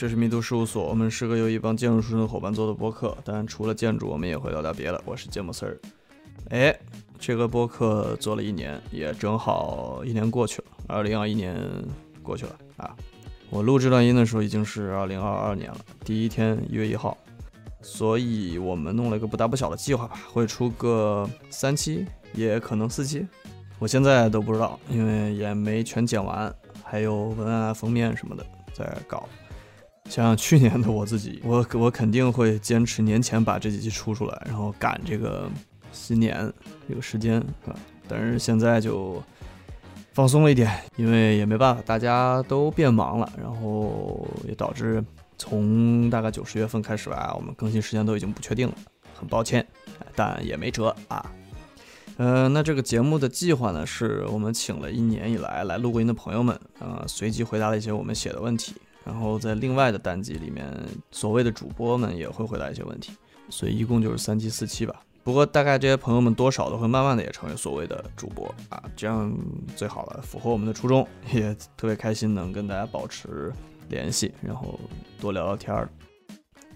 [0.00, 4.98] 这是迷途事务所，我们是个由一帮建筑出身的伙伴做的播客，当然除了建筑，我们也会聊聊别的。
[5.04, 5.78] 我是芥末丝儿。
[6.48, 6.74] 哎，
[7.18, 11.54] 这个播客做了一年，也正好一年过去了，二零二一年
[12.22, 12.96] 过去了啊。
[13.50, 17.14] 我录这段音的时候已经是二零二二年了，第一天一月一号，
[17.82, 23.26] 所以我们弄了一个不大不小的计划吧，会出个三期，也可能四期，
[23.78, 26.50] 我现在都不知道，因为也没全剪完，
[26.82, 28.42] 还有文案、封面什么的
[28.72, 29.28] 在搞。
[30.10, 35.48] 想想去年的我自己，我我肯定会坚持年前把这几期出出来，然后赶这个
[35.92, 36.52] 新年
[36.88, 37.70] 这个时间啊。
[38.08, 39.22] 但是现在就
[40.12, 45.02] 放松了一点，因为也没办法，大家都变忙了，然后也导致
[45.38, 48.74] 从大概九十月份开始吧，我们更新时间都已经不确定了，
[49.14, 49.64] 很抱歉，
[50.16, 51.24] 但也没辙啊。
[52.16, 58.74] 呃，那这个节目的计划呢，是我们请了一年以来来录过音的朋友们，呃，随机回答了一些我们写的问题。
[59.04, 60.72] 然后在另外的单集里面，
[61.10, 63.12] 所谓的主播们也会回答一些问题，
[63.48, 65.02] 所以一共就是三期四期吧。
[65.22, 69.32] 不过大概这些朋友们多少都会慢慢的也成为所谓的主播啊，这样
[69.76, 73.52] 最好了，符合我们的初衷，也特别开心能跟大家保持
[73.90, 74.80] 联系，然后
[75.20, 75.90] 多聊聊天儿。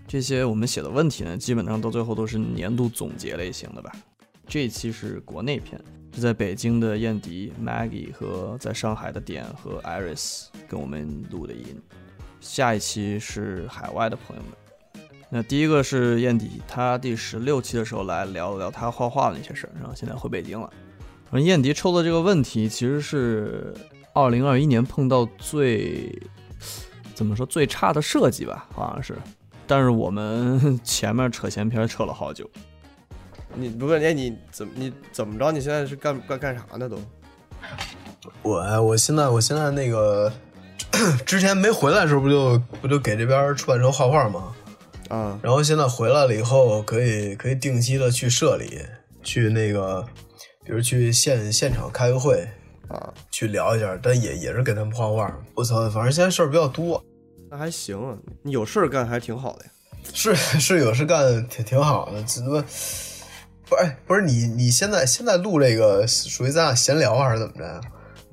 [0.07, 3.91] 这些我们写的问题呢，基本上到最后都是年度总结类型的吧。
[4.47, 5.81] 这一期是国内篇，
[6.15, 11.81] 是在北京的燕迪、Maggie 和在上海的点和 Iris 跟我们录的音。
[12.45, 14.53] 下一期是海外的朋友们，
[15.31, 20.71] 那第一个是燕迪，他第十六期的时候来聊了聊他画画的那些事儿，然后现在回北京了。
[21.31, 23.75] 然后燕迪抽的这个问题其实是
[24.13, 26.17] 二零二一年碰到最
[27.15, 29.17] 怎么说最差的设计吧，好像是。
[29.67, 32.49] 但是我们前面扯闲篇扯了好久。
[33.55, 35.51] 你不是哎，你怎么你怎么着？
[35.51, 36.87] 你现在是干干干啥呢？
[36.87, 36.99] 都？
[38.43, 40.31] 我我现在我现在那个。
[41.27, 44.53] 之前没回来的时候，不就不就给这边出版社画画吗？
[45.09, 48.81] 啊，然后现在回来了以后，可以可以定期的去社里，
[49.23, 50.05] 去那个，
[50.65, 52.47] 比如去现现场开个会
[52.89, 55.31] 啊，去聊一下，但也也是给他们画画。
[55.55, 57.03] 我操，反正现在事儿比较多，
[57.51, 59.71] 那还行，你有事儿干还挺好的呀。
[60.13, 62.63] 是 是有事干挺挺好的，怎么
[63.69, 67.81] 不是不是你你现在现在录这个属于咱俩闲聊还是怎么着？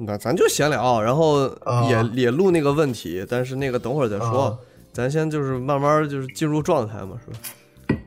[0.05, 1.47] 那咱就闲聊，然后
[1.89, 4.59] 也也录那个问题，但是那个等会儿再说，
[4.91, 7.97] 咱先就是慢慢就是进入状态嘛，是吧？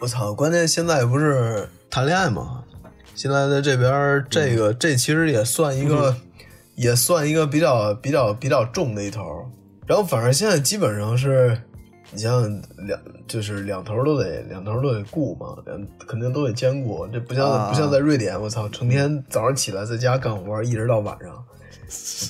[0.00, 2.64] 我操，关键现在不是谈恋爱嘛？
[3.14, 6.16] 现在在这边，这个这其实也算一个，
[6.74, 9.22] 也算一个比较比较比较重的一头。
[9.86, 11.58] 然后反正现在基本上是。
[12.10, 12.42] 你像
[12.86, 17.06] 两就是两头都得两头都得顾嘛，两肯定都得兼顾。
[17.08, 21.44] 这不像不像在瑞典，我操，成天早上起来在家干活，一直到晚上。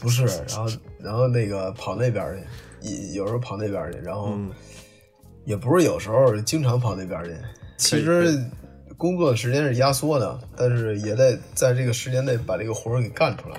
[0.01, 0.67] 不是，然后
[0.99, 2.25] 然后那个跑那边
[2.81, 4.39] 去，有时候跑那边去，然后
[5.45, 7.31] 也不是有时候经常跑那边去。
[7.77, 8.39] 其实
[8.97, 13.57] 工作的时间是压缩的，但是也得在这个时间内把这个活给干出来，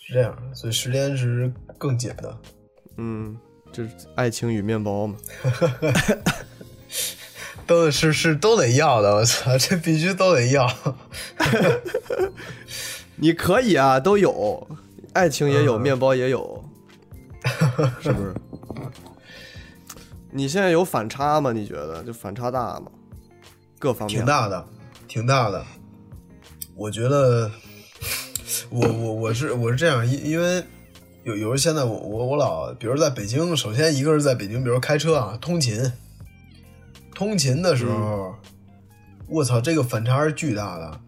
[0.00, 2.38] 是这样，所以时间是更紧的。
[2.96, 3.36] 嗯。
[3.72, 5.16] 就是爱情与面包嘛，
[7.72, 10.70] 都是是都得要的，我操，这必须都得要。
[13.16, 14.68] 你可以啊，都有，
[15.14, 16.62] 爱情也有，面包也有，
[18.02, 18.34] 是不是？
[20.30, 21.52] 你现在有反差吗？
[21.52, 22.92] 你觉得就反差大吗？
[23.78, 24.66] 各方面挺大的，
[25.08, 25.64] 挺大的。
[26.76, 27.50] 我觉得，
[28.68, 30.62] 我我我是我是这样，因因为。
[31.24, 35.80] 有有时候现在我我我老，比如在北京，首先一个是在北京，比如开车啊，通勤，
[37.22, 38.34] 通勤的时候，
[39.28, 41.00] 我操，这个反差是巨大的。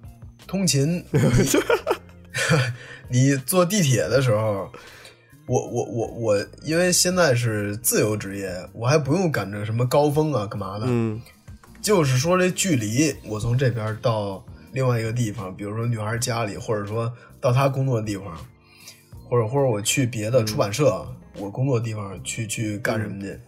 [0.46, 1.04] 通勤，
[3.10, 4.70] 你坐地铁的时候，
[5.46, 10.86] 我我我我，因为现在是自由职业，我还不用赶着什么高峰啊，干嘛的？
[10.88, 11.20] 嗯，
[11.82, 18.26] 就是说这距离，我从这边到另外一个地方，比如说女孩家里，或者说到她工作的地方。
[19.28, 21.04] 或者或者我去别的出版社，
[21.38, 23.40] 我工作的地方去去干什么去？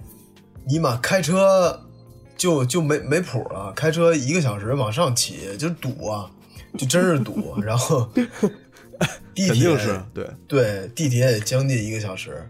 [0.66, 1.80] 尼玛开车
[2.36, 6.30] 就就没没谱了，开车一个小时往上起就堵啊，
[6.78, 7.54] 就真是堵。
[7.64, 8.08] 然后
[9.34, 12.48] 地铁是对对地铁也将近一个小时，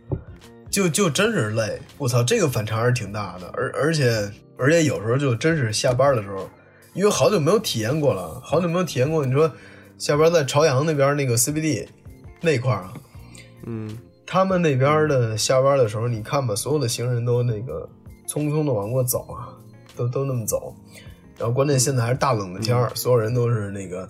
[0.70, 1.80] 就就真是累。
[1.98, 6.48] 我操，这个反差是挺大的，而而且而且有时候就真是下班的时候，
[6.94, 9.24] 因为好久没有体验过了，好久没有体验过。
[9.26, 9.50] 你说
[9.98, 11.86] 下班在朝阳那边那个 CBD
[12.40, 12.94] 那块儿啊。
[13.64, 17.88] 嗯，他们那边的下班的时候，你看吧，所有的行人都那个
[18.28, 19.50] 匆匆的往过走啊，
[19.96, 20.74] 都都那么走。
[21.38, 24.08] 然后关键现在还是大冷的天儿，所有人都是那个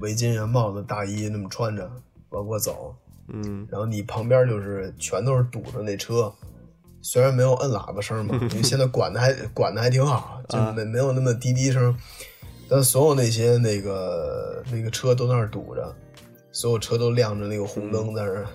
[0.00, 1.90] 围巾啊、帽子、大衣那么穿着
[2.30, 2.94] 往过走。
[3.28, 6.32] 嗯，然后你旁边就是全都是堵着那车，
[7.02, 11.94] 虽然没有摁喇叭声嘛， 因为现在管的还管的还挺好，就没没有那么滴滴声，
[12.68, 15.94] 但所有那些那个那个车都在那儿堵着，
[16.52, 18.46] 所有车都亮着那个红灯在那儿，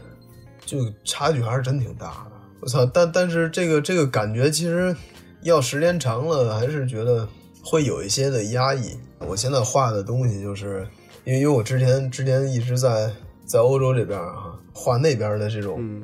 [0.66, 2.32] 就差距还是真挺大的。
[2.62, 2.86] 我操！
[2.86, 4.96] 但但是这个这个感觉其实
[5.42, 7.28] 要时间长了，还是觉得
[7.64, 8.98] 会有一些的压抑。
[9.20, 10.88] 我现在画的东西就是，
[11.26, 13.12] 因为因为我之前之前一直在
[13.46, 16.04] 在欧洲这边啊，画那边的这种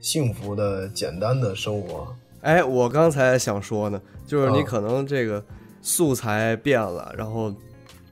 [0.00, 2.06] 幸福的简单的生活。
[2.42, 5.44] 哎，我刚才想说呢，就是你可能这个
[5.82, 7.52] 素材变了，然后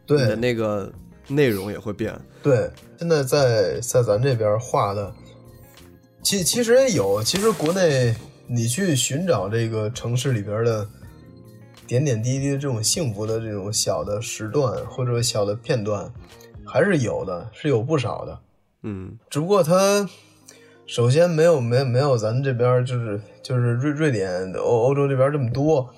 [0.06, 0.92] 对的那个
[1.28, 2.12] 内容也会变。
[2.42, 5.12] 对，现在在在咱这边画的。
[6.22, 8.14] 其其实也有，其实国内
[8.46, 10.88] 你去寻找这个城市里边的
[11.87, 16.12] 点点滴滴的这种幸福的这种小的时段或者小的片段，
[16.64, 18.41] 还是有的，是有不少的。
[18.82, 20.08] 嗯，只不过它
[20.87, 25.91] 首先没有没没有咱这边就是就是瑞瑞典欧欧洲这边这么多，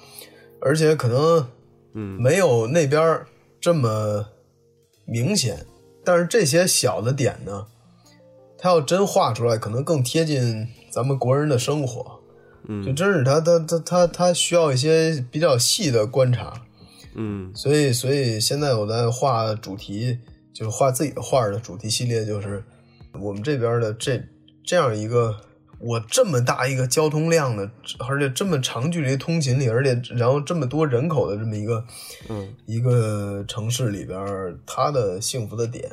[0.61, 1.49] 而且可能
[1.95, 3.25] 嗯没有那边
[3.61, 4.27] 这么
[5.05, 5.67] 明显。
[6.05, 7.67] 但是这些小的点呢？
[8.57, 12.16] 它要真画出来，可能更贴近咱们国人的生活，
[12.69, 16.53] 嗯，就真是他他他他他需要一些比较细的观察，
[17.15, 20.19] 嗯，所以所以现在我在画主题，
[20.53, 22.65] 就是画自己的画的主题系列，就是
[23.21, 24.23] 我们这边的这
[24.65, 25.37] 这样一个
[25.79, 27.71] 我这么大一个交通量的，
[28.09, 31.85] 而且这么长距离通勤里，而且然后这么多人口的这么一个
[32.29, 32.55] 嗯。
[32.67, 34.19] 一个城市里边，
[34.67, 35.89] 它的幸福的点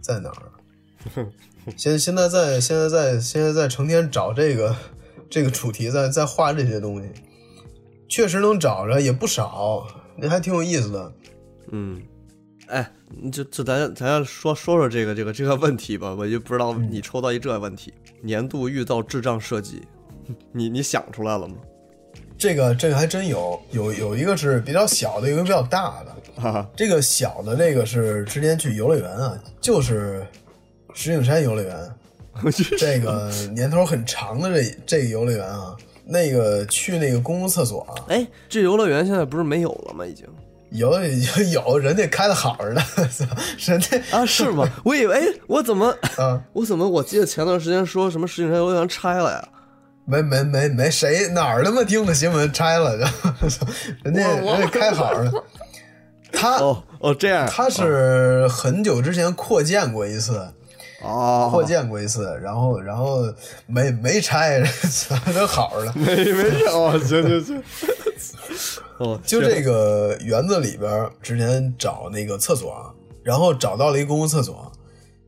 [0.00, 1.26] 在哪儿？
[1.76, 4.74] 现现在在现在在现在在成天找这个
[5.30, 7.08] 这个主题，在在画这些东西，
[8.08, 9.86] 确实能找着也不少，
[10.16, 11.12] 那还挺有意思的。
[11.70, 12.02] 嗯，
[12.66, 12.92] 哎，
[13.30, 19.82] 就就咱咱要说说说这个这个这个问题吧，我就不知道你抽到一这问题，年度遇到智障设计，
[20.52, 21.54] 你你想出来了吗？
[22.36, 26.42] 这个这个还真有有有一个是比较小的，有一个比较大的。
[26.42, 30.26] 哈哈， 这个小的那个是之前去游乐园啊，就是。
[30.92, 31.88] 石景山游乐园，
[32.78, 40.04] 这个年头很长的这这个游乐园啊，那个去那个公共厕所啊，哎，这游乐园现在不是没有了吗？
[40.06, 40.26] 已经
[40.70, 42.82] 有有有人家开的好着呢，
[43.58, 44.68] 人家啊是吗？
[44.84, 46.40] 我以为哎，我怎么啊？
[46.52, 49.48] 我怎么我记得前段时间说什么石景山游乐园拆了呀？
[50.06, 52.96] 没没没没谁哪儿他妈听的新闻拆了，
[54.02, 55.30] 人家人家开好了。
[56.32, 60.48] 他哦哦这样，他是很久之前扩建过一次。
[61.02, 63.22] 哦，扩建过一次，然后然后
[63.66, 64.62] 没没拆，
[65.34, 65.92] 都好了。
[65.96, 67.62] 没没拆哦，行行行。
[68.98, 74.70] 哦，就这个园子里边，之前找那个厕所，然后找到了一个公共厕所。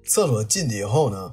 [0.05, 1.33] 厕所进去以后呢，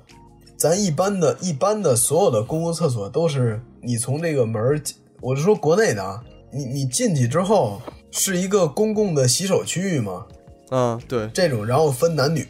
[0.55, 4.81] 咱一般的、一般的所有的公共厕所都是你从这个门，
[5.19, 7.81] 我是说国内的啊，你你进去之后
[8.11, 10.25] 是一个公共的洗手区域嘛？
[10.71, 12.47] 嗯，对，这种然后分男女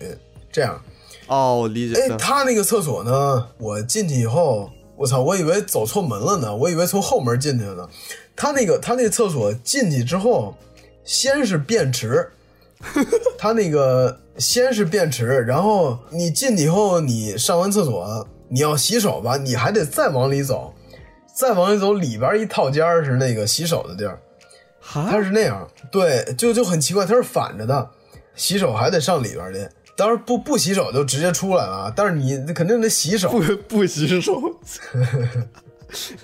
[0.52, 0.80] 这样。
[1.30, 2.02] 哦，我理解。
[2.02, 3.48] 哎，他那个厕所呢？
[3.60, 7.90] 我进去以后，我操，我以为走错门了呢，我以为从后门进去了呢。
[8.36, 10.56] 他那个，他那厕所进去之后，
[11.04, 12.28] 先是便池，
[13.38, 20.74] 他那个先是便池，然后你进去以后，你上完厕所，你要洗手吧，你还得再往里走，
[21.36, 24.20] 再往里走，里边一套间是那个洗手的地儿，
[24.82, 27.90] 他是那样，对，就就很奇怪，他是反着的，
[28.36, 29.68] 洗手还得上里边去。
[30.00, 33.30] 当然不不洗手就直接出来了，但是你肯定得洗手。
[33.30, 34.40] 不不洗手，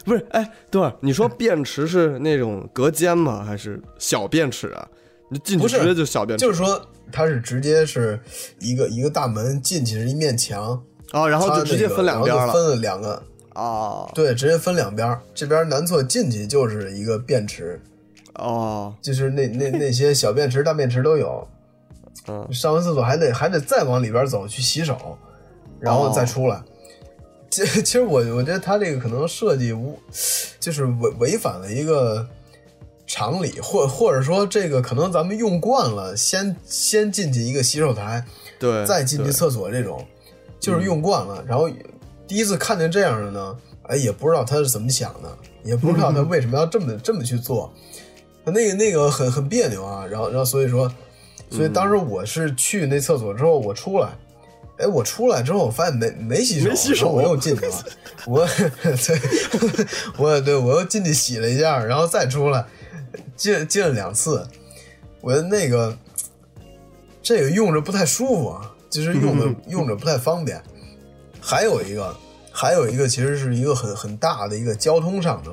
[0.05, 0.25] 不是？
[0.31, 3.43] 哎，对，你说便池是那种隔间吗？
[3.43, 4.87] 还是小便池啊？
[5.27, 6.45] 你进去直接就小便池？
[6.45, 8.17] 就是说它是直接是
[8.59, 13.21] 一个一个大门进去是一面墙啊，然后就直接分两边了，分了两个
[13.53, 17.81] 啊，对，直接分两边，这边南侧进去就是一个便池
[18.35, 21.45] 哦，就是那那那些小便池、大便池都有。
[22.27, 25.17] 嗯，上完厕所还得还得再往里边走去洗手，
[25.79, 26.61] 然后再出来。
[27.51, 29.97] 其其实我我觉得他这个可能设计无，
[30.59, 32.27] 就是违违反了一个
[33.07, 38.25] 常理，或或者说这个可能咱们用惯了，先先进去一个洗手台，
[38.59, 40.03] 对，再进去厕所这种，
[40.59, 41.41] 就是用惯了。
[41.47, 41.69] 然后
[42.27, 47.71] 第一次看见这样的呢，哎，也不知道他是怎么想的，也不知道他 为什么要这么这么去做，
[48.43, 50.05] 那个那个很很别扭啊。
[50.05, 50.91] 然后然后所以说。
[51.49, 54.09] 所以当时我是去那厕所之后，我出来，
[54.77, 57.85] 哎，我出来之后，我发现没没洗手，没洗手，我又进去了，
[58.25, 58.45] 我
[58.81, 59.87] 对，
[60.17, 62.65] 我也对我又进去洗了一下，然后再出来，
[63.35, 64.45] 进进了两次，
[65.21, 65.97] 我那个
[67.21, 70.61] 这个用着不太舒服啊，就是用着用着不太方便。
[71.39, 72.15] 还有一个，
[72.51, 75.51] 还有一个其实是一个很很大的一个交通上的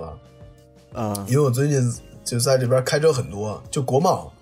[1.26, 1.94] 因为我最近
[2.24, 4.32] 就在这边开车很多，就国贸，啊，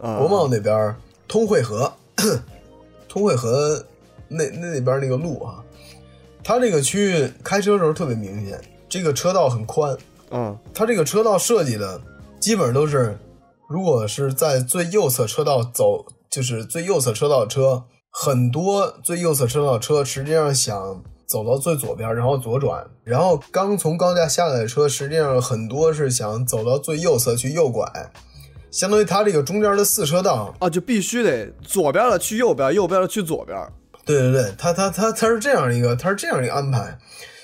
[0.00, 0.94] 国贸那边
[1.28, 1.92] 通惠河，
[3.08, 3.84] 通惠河
[4.28, 5.62] 那那那边那个路啊，
[6.42, 9.96] 它这个区域开车的时候特别明显，这个车道很宽，
[10.30, 10.56] 嗯。
[10.72, 12.00] 它这个车道设计的
[12.38, 13.18] 基本上都是，
[13.68, 27.84] 如果是在最右侧车道走，就是最右侧车道的车，很多最右侧车道车实际上想走到最左边，然后左转，然后刚从高架下来的车，实际上很多是想走到最右侧去右拐，
[28.70, 33.58] 相当于它这个中间的四车道，啊，就必须得左边的去右边，右边的去左边。
[34.04, 36.98] 对对对，它它它它是这样一个，它是这样一个安排，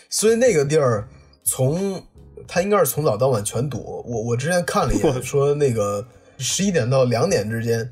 [0.09, 1.09] 所以那个地儿
[1.45, 2.03] 从
[2.49, 4.03] 它应该是从早到晚全堵。
[4.07, 6.07] 我我之前看了一眼，说那个
[6.39, 7.91] 十一点到两点之间，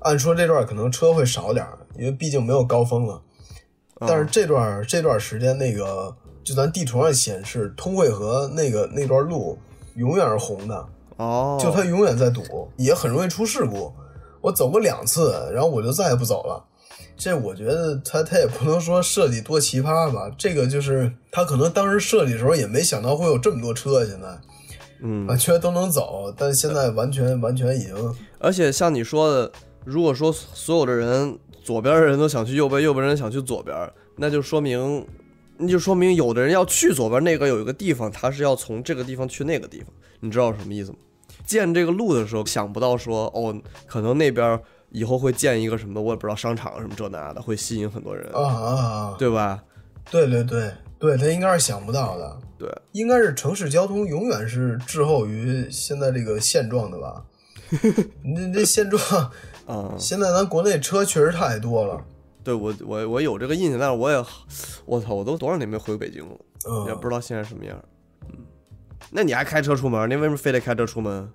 [0.00, 3.22] 按说这段可能车会少点儿，因为毕竟没有高峰了。
[4.00, 9.56] 但是这段这段时间，那个就咱地图上显示，通惠河那个那段路
[9.94, 10.84] 永远是红的，
[11.22, 12.42] 哦，就他永远在堵，
[12.76, 13.92] 也很容易出事故。
[14.40, 16.64] 我走过两次，然后我就再也不走了。
[17.16, 24.26] 这我觉得他他也不能说设计多奇葩吧，这个就是他可能当时设计的时候也没想到会有这么多车，现在
[25.00, 27.94] 嗯完全都能走，但现在完全完全已经
[28.40, 29.52] 而且像你说的，
[29.84, 33.76] 如果说所有的人左边的人都想去右边，右边人想去左边，
[34.16, 35.06] 那就说明，
[35.58, 39.88] 那就说明有的人要去左边那个有一个地方，他是要从这个地方去那个地方，
[40.18, 40.96] 你知道什么意思吗？
[41.52, 43.54] 建这个路的时候想不到说哦，
[43.86, 49.16] 可能那边以后会建一个什么，我也不知道商场什么这那的，会吸引很多人，啊啊啊！
[49.18, 49.62] 对吧？
[50.10, 57.24] 对对对对，他应该是想不到的，对，应该是城市交通永远是滞后于现在这个现状的吧？
[58.22, 59.00] 你这这现状，
[59.66, 62.04] 啊、现在咱国内车确实太多了，
[62.44, 64.24] 对我我我有这个印象，但是我也，
[64.84, 66.36] 我操，我都多少年没回北京了。
[66.68, 67.76] 嗯，也不知道现在什么样。
[68.28, 68.38] 嗯，
[69.10, 70.08] 那你还开车出门？
[70.08, 71.28] 你为什么非得开车出门？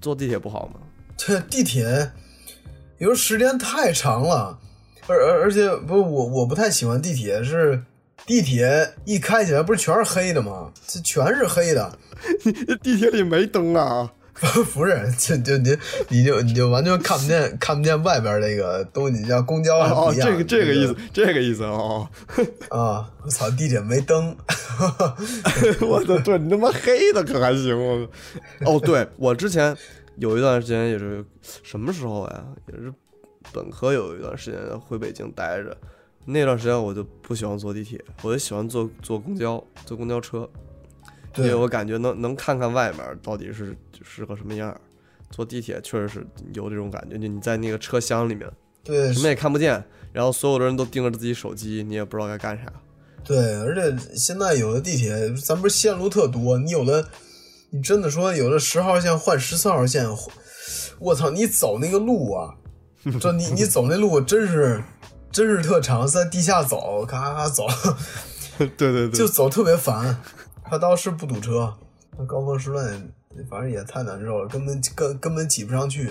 [0.00, 0.80] 坐地铁不好吗？
[1.16, 2.10] 这地铁
[2.98, 4.58] 有时候时间太长了，
[5.06, 7.82] 而而而且不是我我不太喜欢地铁，是
[8.26, 10.72] 地铁一开起来不是全是黑的吗？
[10.86, 11.98] 这全是黑的，
[12.82, 14.12] 地铁里没灯啊！
[14.74, 15.76] 不是就就你
[16.08, 22.08] 你就你就完全看不见 看不见外边那个东西，像公交哦，这个这个意思，这个意思哦。
[22.70, 23.08] 啊！
[23.22, 24.36] 我操，地铁没灯，
[25.80, 28.08] 我操对，你他妈黑的可还行我。
[28.66, 29.74] 哦，对我之前
[30.16, 31.24] 有一段时间也是
[31.62, 32.44] 什么时候呀？
[32.72, 32.92] 也是
[33.52, 35.76] 本科有一段时间回北京待着，
[36.24, 40.50] 那段时间我就不喜欢坐地铁，我就喜欢坐坐公交，坐公交车。
[41.36, 44.74] 因对为我感觉能能看看外面到底是是个什么样。
[45.30, 48.48] 坐地铁确实是有这种感觉，就你在那个车厢里面
[48.84, 52.72] 对什么也看不见，然后所有的人都盯着自己手机，你也不知道该干啥。
[53.24, 57.08] 对，而且现在有的地铁，咱不是线路特多，你有的，
[57.70, 60.06] 你真的说有的十号线换十四号线，
[61.00, 62.54] 我操，你走那个路啊，
[63.18, 64.84] 这你你走那路真是
[65.32, 67.66] 真是特长，在地下走，咔咔咔走，
[68.58, 70.22] 对对对，就走特别烦。
[70.64, 71.72] 它倒是不堵车，
[72.18, 73.08] 那高峰时段
[73.48, 76.10] 反正也太难受了，根本根根本挤不上去。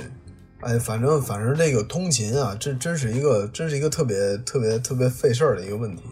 [0.62, 6.04] 哎，反正反正这个通勤啊，这真是一个真是一个特别特别特别费事儿的一个问题，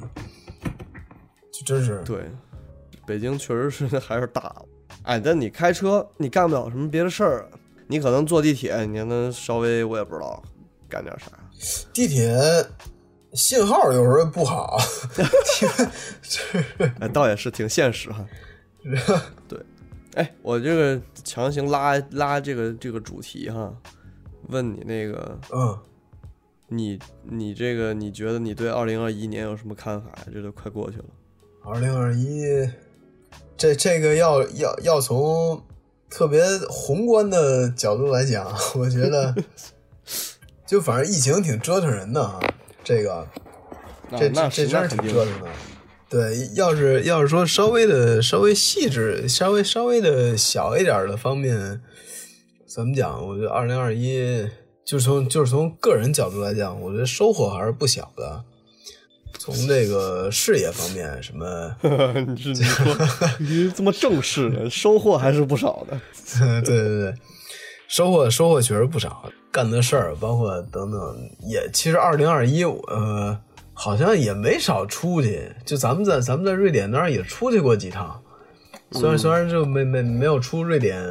[1.54, 2.02] 就真是。
[2.04, 2.30] 对，
[3.06, 4.54] 北京确实是还是大。
[5.04, 7.48] 哎，但你开车你干不了什么别的事儿啊，
[7.88, 10.44] 你可能坐地铁，你还能稍微我也不知道
[10.90, 11.28] 干点啥。
[11.94, 12.36] 地铁
[13.34, 14.78] 信号有时候不好，
[17.00, 18.26] 哎，倒也是挺现实哈。
[19.48, 19.60] 对，
[20.16, 23.74] 哎，我这个强行拉拉这个这个主题哈，
[24.50, 25.78] 问你那个嗯，
[26.68, 30.10] 你你这个你觉得你对二零二一年有什么看法？
[30.34, 31.06] 这都快过去了。
[31.64, 32.70] 二零二一，
[33.56, 35.64] 这这个要要要从
[36.10, 39.34] 特别宏观的角度来讲，我觉得，
[40.68, 42.40] 就反正疫情挺折腾人的啊，
[42.84, 43.28] 这个
[44.12, 45.48] 这这这真是挺折腾的。
[46.10, 51.82] 对，要是要是说稍微的稍微细致、稍微稍微的小一点的方面，
[52.68, 53.26] 怎么讲？
[53.26, 54.46] 我觉得二零二一
[54.86, 58.44] 就是从就是从个人角度来讲，我觉得收获还是不小的。
[59.40, 61.74] 从这个事业方面，什么
[62.28, 62.86] 你是你说
[63.40, 66.00] 你这么正式，收获还是不少的。
[66.62, 67.14] 对 对对，
[67.92, 73.38] 收获收获确实不少，干的事儿包括等等，也其实二零二一呃
[73.74, 78.18] 好像也没少出去，就咱们在咱们在瑞典那儿也出去过几趟，
[78.92, 81.04] 虽然、虽然就没没没有出瑞典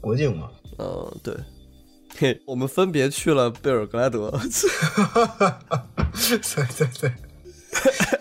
[0.00, 0.48] 国境嘛，
[0.78, 1.34] 嗯，对。
[2.16, 4.30] 嘿， 我们分别去了贝尔格莱德，
[6.16, 7.12] 对对对，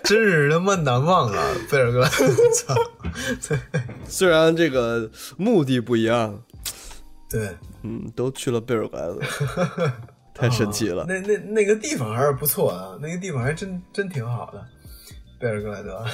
[0.04, 1.44] 真是他妈难忘啊！
[1.72, 2.76] 贝尔格莱德， 操！
[4.06, 6.42] 虽然这个目的不一样，
[7.32, 7.50] 对，
[7.84, 9.92] 嗯，都去了贝尔格莱德，
[10.36, 11.06] 太神奇了。
[11.08, 14.64] 那那那个地方还是不错的，那个地方还真真挺好的。
[15.40, 16.06] 贝尔格莱德，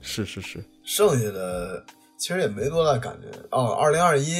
[0.00, 1.84] 是是是，剩下的
[2.16, 3.74] 其实也没多大感觉哦。
[3.74, 4.34] 二零二一，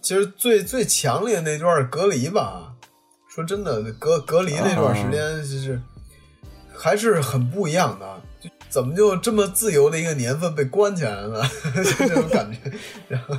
[0.00, 2.72] 其实最最强烈那段隔离吧，
[3.28, 5.80] 说真的，隔隔离那段时间就是
[6.72, 8.20] 还是很不一样的。
[8.40, 11.42] 就怎么就这么自由的一个年份被关起来了？
[11.74, 12.58] 就这种感觉。
[13.08, 13.36] 然 后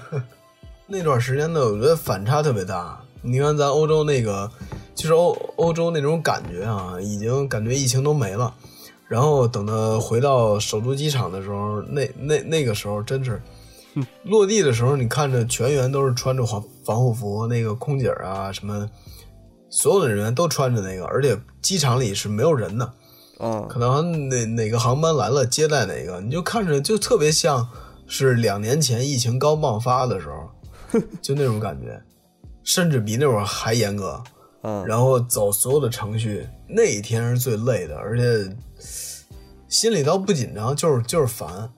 [0.91, 2.99] 那段时间呢，我觉得反差特别大。
[3.21, 4.49] 你看咱欧洲那个，
[4.95, 8.51] 其实欧欧洲那种感觉啊，已经感觉疫情都没了。
[9.07, 13.39] 然后等到回到首都机场的时候，那那那个时候真是
[14.23, 18.89] 落地的时候，你看着全员都是穿着防防护服，那个空姐啊什么，
[19.69, 22.93] 所有的人员都穿着那个，而且机场里是没有人的，
[23.39, 27.67] 嗯，可能哪哪个航班来了接待哪个，你就看着就特别像
[28.07, 30.49] 是两年前疫情刚爆发的时候，
[31.21, 32.01] 就那种感觉，
[32.63, 34.21] 甚至比那会儿还严格。
[34.61, 38.53] 嗯，然后走所有的程序，那一天是最累的，而且
[39.69, 41.69] 心里倒不紧张，就是就是烦，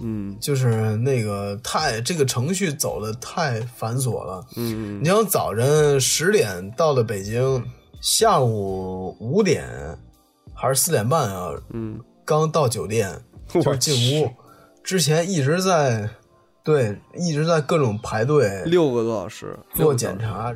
[0.00, 0.38] 嗯。
[0.40, 4.46] 就是那个太这个程序走的太繁琐了。
[4.54, 7.60] 嗯你想早晨十点到了北京，
[8.00, 9.66] 下午五点
[10.54, 11.50] 还是四点半啊？
[11.70, 14.30] 嗯，刚到酒店就是进屋，
[14.84, 16.08] 之前一直在
[16.68, 20.54] 对一直在各种排队六个多小时做检，查，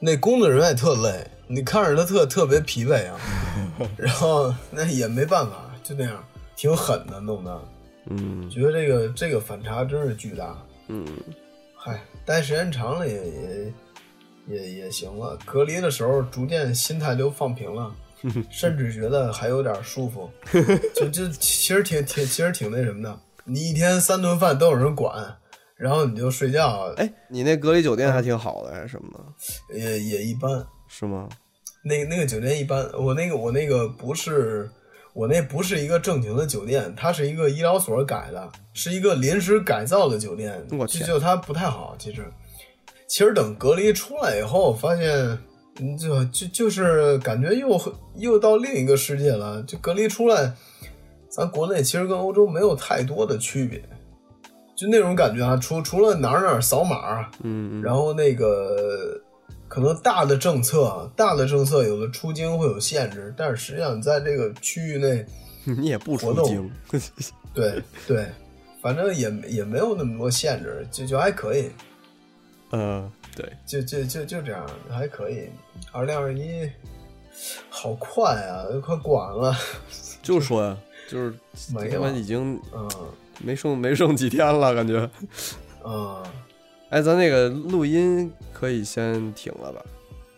[0.00, 3.16] 那工作人员也特累，你看着他特特别疲惫啊，
[3.96, 6.24] 然后那也没办法，就那样，
[6.56, 7.62] 挺狠的弄的，
[8.06, 8.50] 嗯。
[8.50, 10.58] 觉得这个这个反差真是巨大。
[10.88, 11.06] 嗯。
[11.76, 13.72] 嗨，待时间长了也也
[14.48, 17.94] 也也行了，隔离的时候逐渐心态就放平了，
[18.50, 20.28] 甚至觉得还有点舒服，
[20.96, 25.36] 就就其实挺挺其实挺那什么的，你一天三顿饭都有人管，
[25.76, 29.78] 然后你就睡觉，哎，你那隔离酒店还挺好的，还是什么的？
[29.78, 30.64] 也也一般。
[30.88, 31.28] 是吗？
[31.84, 34.70] 那那个酒店一般，我那个我那个不是，
[35.14, 41.96] 我那不是一个正经的酒店，它是一个医疗所改的，是一个临时改造的酒店，我去就就它不太好。
[41.98, 42.24] 其实，
[43.08, 45.08] 其实等隔离出来以后，发现，
[45.80, 47.80] 嗯，就就就是感觉又
[48.14, 49.60] 又到另一个世界了。
[49.64, 50.52] 就隔离出来，
[51.34, 53.82] 咱国内其实跟欧洲没有太多的区别，
[54.76, 59.18] 就那种感觉啊，除除了哪儿哪儿扫码，嗯嗯然后那个
[59.66, 65.24] 可能大的政策，大的政策有的出京会有限制，但是实际上你在这个区域内，
[65.64, 66.70] 你也不出活动京，
[67.54, 68.26] 对对，
[68.82, 71.70] 反正也也没有那么多限制，就就还可以，
[72.72, 75.48] 呃，对，就就就就这样，还可以。
[75.92, 76.70] 二零二一，
[77.70, 79.56] 好快啊，都快过完了，
[80.22, 80.76] 就说呀，
[81.12, 81.34] 就是
[81.74, 82.90] 没他妈了已经嗯
[83.44, 85.08] 没剩没剩几天了，感觉。
[85.84, 86.22] 嗯
[86.88, 89.82] 哎，咱那个录音可以先停了吧？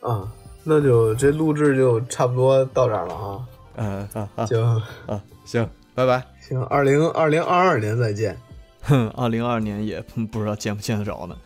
[0.08, 0.32] 啊，
[0.64, 3.46] 那就这录制就差不多到这儿了啊。
[3.76, 5.22] 嗯啊啊行啊！
[5.44, 6.24] 行，拜拜。
[6.40, 8.36] 行，二零二零二二年再见。
[8.82, 11.36] 哼，二零二二年也不知道见不见得着呢。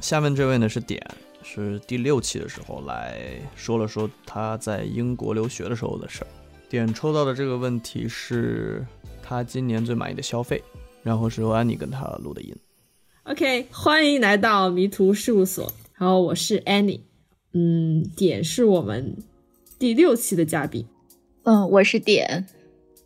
[0.00, 1.00] 下面这位呢是点，
[1.44, 3.16] 是第六期的时候来
[3.54, 6.26] 说了说他在英国留学的时候的事儿。
[6.72, 8.82] 点抽到的这个问题是
[9.22, 10.64] 他今年最满意的消费，
[11.02, 12.56] 然后是由安妮跟他录的音。
[13.24, 15.70] OK，欢迎来到迷途事务所。
[15.98, 17.00] 然后我是 Annie，
[17.52, 19.18] 嗯，点是我们
[19.78, 20.86] 第六期的嘉宾。
[21.42, 22.46] 嗯，我是点，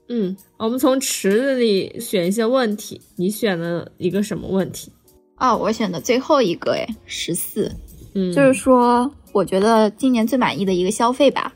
[0.09, 4.92] 嗯，我们从池子里选一些问题，你选了一个什么问题？
[5.38, 7.72] 哦，我选的最后一个，哎，十四，
[8.14, 11.52] 嗯，就是说，我觉得今年最满意的一个消费吧。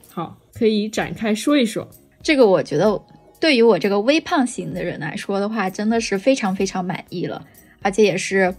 [0.61, 1.89] 好，可以展开说一说。
[2.23, 3.01] 这个我觉得
[3.41, 7.47] 对于我这个微胖型的人来说的话，真的是非常非常满意了，
[7.81, 8.55] 而且也是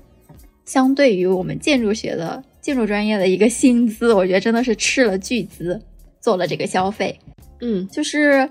[0.66, 5.80] 相对于我们建筑学的建筑专业的一个薪资，我觉得真的是斥了巨资
[6.20, 7.20] 做了这个消费。
[7.60, 8.50] 嗯就是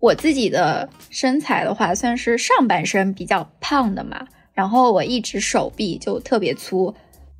[0.00, 6.92] 我自己的身材的话，算是上半身比较胖的嘛，然后我一直手臂就特别粗，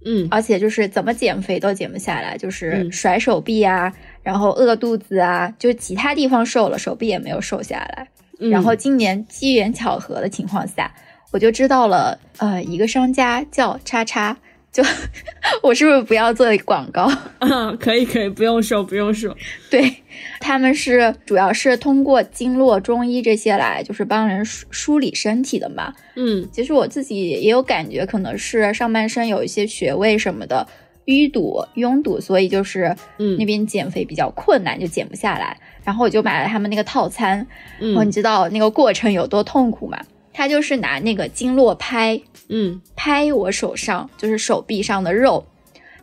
[0.05, 8.09] 嗯而且就是怎么减肥都减不下来，就是嗯甩手臂啊，然后饿肚子啊，就其他地方瘦了，手臂也没有瘦下来。
[8.41, 10.93] 嗯，然后今年机缘巧合的情况下，
[11.33, 14.37] 我就知道了，呃，一个商家叫叉叉，
[14.73, 14.83] 就
[15.63, 17.03] 我是不是不要做广告？
[17.39, 19.37] 啊，可以可以，不用说不用说。
[19.71, 19.97] 对，
[20.41, 25.93] 他们是主要是通过经络、中医这些来，就是帮人梳梳理身体的嘛。
[26.17, 30.67] 嗯其实我自己也有感觉，可能是上半身有一些穴位什么的，
[31.07, 35.57] 淤堵、拥堵，所以就是嗯那边减肥比较困难，就减不下来。
[35.85, 37.47] 然后我就买了他们那个套餐，
[37.81, 39.99] 嗯哦，你知道那个过程有多痛苦吗？
[40.33, 45.45] 他就是拿那个经络拍嗯拍我手上，就是手臂上的肉，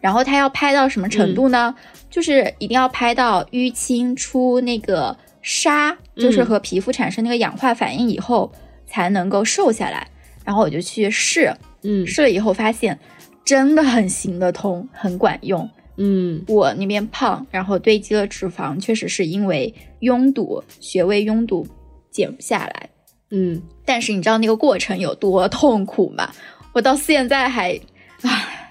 [0.02, 1.74] 然后他要拍到什么程度呢？
[2.10, 8.52] 就是一定要拍到淤青出那个痧，就是和皮肤产生那个氧化反应以后，
[8.86, 10.08] 才能够瘦下来。
[10.44, 13.00] 然后我就去试，嗯试了以后发现
[13.46, 15.70] 真的很行得通，很管用。
[16.02, 21.68] 嗯我那边胖，然后堆积了脂肪，确实是因为拥堵、穴位拥堵
[22.10, 22.90] 减不下来。
[23.32, 26.32] 嗯但是你知道那个过程有多痛苦吗？
[26.74, 27.80] 我到现在还，
[28.22, 28.70] 唉，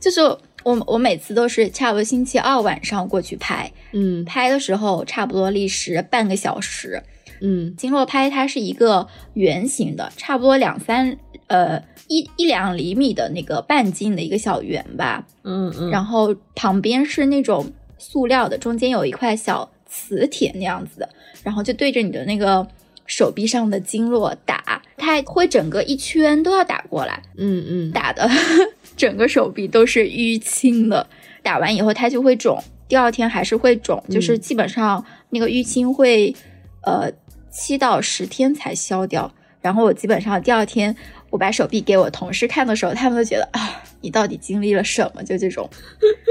[0.00, 0.20] 就是
[0.62, 7.02] 我我每次都是差不多星期二晚上过去拍，嗯拍的时候差不多历时半个小时。
[7.40, 21.08] 嗯经络拍它是一个圆形的，差不多两三呃一一两厘米的那个半径的一个小圆吧，嗯嗯，然后旁边是那种塑料的，中间有一块小磁铁那样子的，
[21.42, 22.66] 然后就对着你的那个
[23.06, 28.28] 手臂上的经络打，它会整个一圈都要打过来，嗯嗯打的
[28.96, 31.06] 整个手臂都是淤青的。
[31.42, 36.34] 打完以后它就会肿，第二天还是会肿，就是基本上那个淤青会
[36.82, 37.10] 呃
[37.50, 39.30] 七到十天才消掉。
[39.60, 40.94] 然后我基本上第二天
[41.34, 45.22] 我把手臂给我同事看的时候，他们都觉得啊，你到底经历了什么？
[45.24, 45.68] 就这种。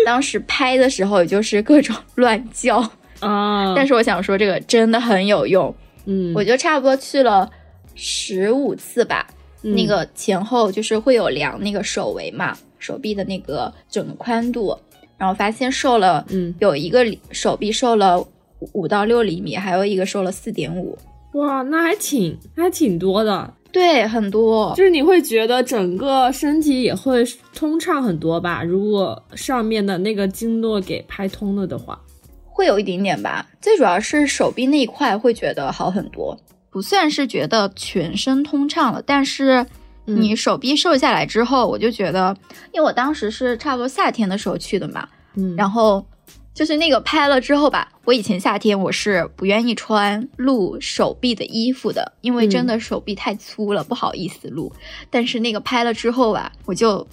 [0.05, 2.77] 当时拍的时候也就是各种 乱叫，
[3.19, 7.51] 啊，但是我想说这个真的很有用，嗯我就差不多去了
[7.95, 9.27] 十五次吧。
[9.63, 14.79] 嗯那个前后就是会有量那个手围嘛，手臂的那个整个宽度，
[15.17, 18.25] 然后发现瘦了，嗯有一个里手臂瘦了
[18.71, 20.97] 五到六厘米，还有一个瘦了四点五，
[21.33, 28.63] 哇，那还挺还挺多的，对，很多，就是你会觉得整个身体也会通畅很多吧？
[28.63, 31.99] 如果上面的那个经络给拍通了的话，
[32.45, 33.47] 会有一点点吧。
[33.59, 36.37] 最主要是手臂那一块会觉得好很多，
[36.69, 39.65] 不算是觉得全身通畅了，但是
[40.05, 42.37] 嗯你手臂瘦下来之后，我就觉得，
[42.71, 46.05] 因为我当时是差不多夏天的时候去的嘛，嗯，然后
[46.53, 54.71] 就是那个拍了之后吧，我以前夏天我是不愿意穿露手臂的衣服的，因为真的手臂太粗了，不好意思露。
[55.09, 57.07] 但是那个拍了之后吧，我就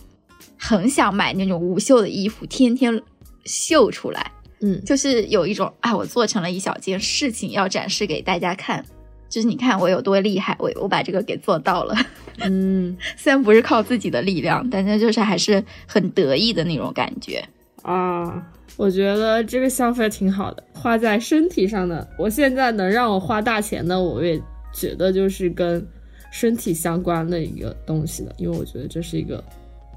[0.59, 3.03] 很想买那种无袖的衣服，天天
[3.47, 8.85] 秀出来，嗯就是有一种啊，我做成了一小件事情要展示给大家看。
[9.31, 11.97] 就是你看我有多厉害，我我把这个给做到了。
[12.41, 17.49] 嗯 虽然不是靠自己的力量，但是就是还是很得意的那种感觉。
[17.83, 22.07] 啊，我觉得这个消费挺好的，花在身体上的。
[22.19, 24.41] 我现在能让我花大钱的，我也
[24.73, 25.87] 觉得就是跟
[26.31, 29.43] 身体相关的一个东西了，因为我觉得这是一个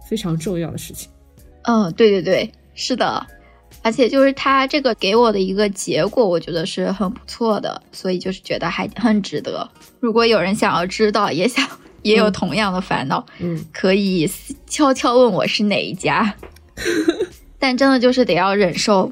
[0.09, 1.09] 非常重要的事情。
[1.63, 3.25] 嗯，对对对，是的，
[3.81, 9.69] 而且就是他这个给我的一个结果，我觉得是很不错的，所以就是觉得还很值得。
[9.99, 11.67] 如果有人想要知道，也想
[12.01, 14.29] 也有嗯同样的烦恼，嗯可以
[14.65, 16.33] 悄悄问我是哪一家。
[17.63, 19.09] 但真的就是得要忍受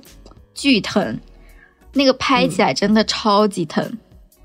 [0.54, 1.18] 巨疼，
[1.94, 3.98] 那个拍起来真的超级疼。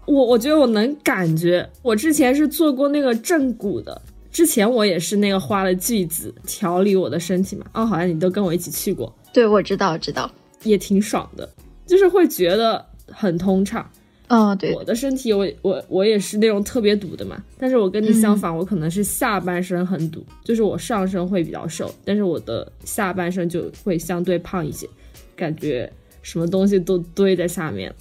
[0.04, 7.66] 我我觉得我能感觉，我之前是做过那个正骨的，之前我也是那个花了巨资调理我的身体嘛。
[7.72, 10.30] 哦，好像你都跟我一起去过，对，我知道，知道。
[10.62, 11.48] 也挺爽的，
[11.84, 13.90] 就是会觉得很通畅。
[14.28, 24.88] 嗯，对，我的身体我我我也是那种特别堵的嘛，但是我跟你相反，我可能是下半身很堵，就是我上身会比较瘦，但是我的下半身就会相对胖一些，
[25.36, 27.94] 感觉什么东西都堆在下面。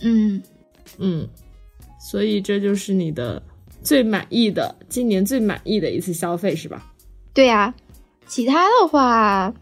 [0.00, 0.42] 嗯，
[0.98, 1.28] 嗯，
[2.00, 3.42] 所以这就是你的
[3.82, 6.90] 最满意的今年最满意的一次消费是吧？
[7.34, 7.74] 对呀、
[8.26, 9.52] 其他的话，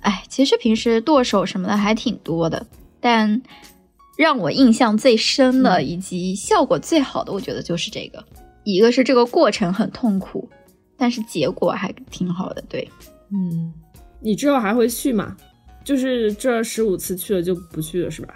[0.00, 2.66] 哎，其实平时剁手什么的还挺多的，
[3.00, 3.40] 但
[4.20, 8.22] 让我印象最深的以及效果最好的，我觉得就是这个。
[8.64, 10.46] 一个是这个过程很痛苦，
[10.94, 12.62] 但是结果还挺好的。
[12.68, 12.86] 对，
[13.32, 13.72] 嗯，
[14.20, 15.34] 你之后还会去吗？
[15.82, 18.34] 就是这十五次去了就不去了是吧？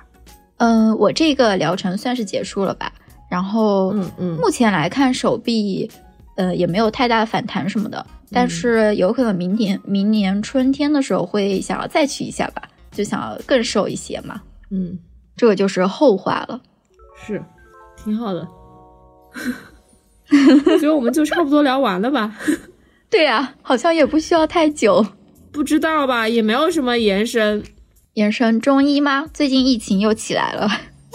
[0.56, 2.90] 嗯、我这个疗程算是结束了吧。
[3.30, 5.90] 然后，嗯嗯目前来看手臂，
[6.36, 14.40] 呃，也没有太大的反弹什么的，但是有可能明年明年春天的时候会想要再去一下吧，就想要更瘦一些嘛。
[14.70, 14.98] 嗯，
[15.36, 16.60] 这个就是后话了。
[17.26, 17.42] 是，
[17.96, 18.46] 挺好的。
[20.66, 22.36] 我觉得我们就差不多聊完了吧？
[23.10, 25.04] 对呀、好像也不需要太久。
[25.52, 27.62] 不知道吧，也没有什么延伸。
[28.14, 29.26] 延伸中医吗？
[29.32, 30.68] 最近疫情又起来了，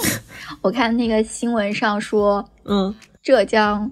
[0.61, 3.89] 我看那个新闻上说，嗯，浙江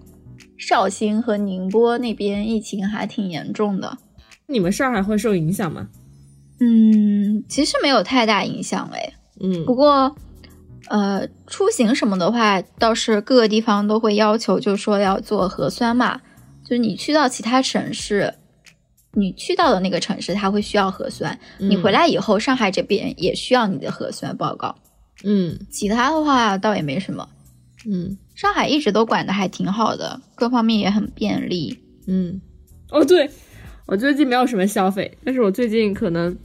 [0.58, 3.98] 绍兴和宁波那边疫情还挺严重的。
[4.48, 5.88] 你们上海会受影响吗？
[6.60, 9.14] 嗯，其实没有太大影响哎。
[9.40, 10.16] 嗯不过，
[10.90, 16.22] 呃，出行什么的话，倒是各个地方都会要求，就是说要做核酸嘛。
[16.64, 18.34] 就是你去到其他城市，
[19.14, 21.40] 你去到的那个城市，它会需要核酸。
[21.60, 24.76] 你回来以后，上海这边也需要你的核酸报告。
[25.24, 27.28] 嗯其他的话倒也没什么。
[27.90, 31.80] 嗯上海一直都管的还挺好的，各方面也很便利。
[32.06, 32.40] 嗯，
[32.92, 33.30] 哦对，
[33.86, 36.38] 我最近没有什么消费，但是我最近可能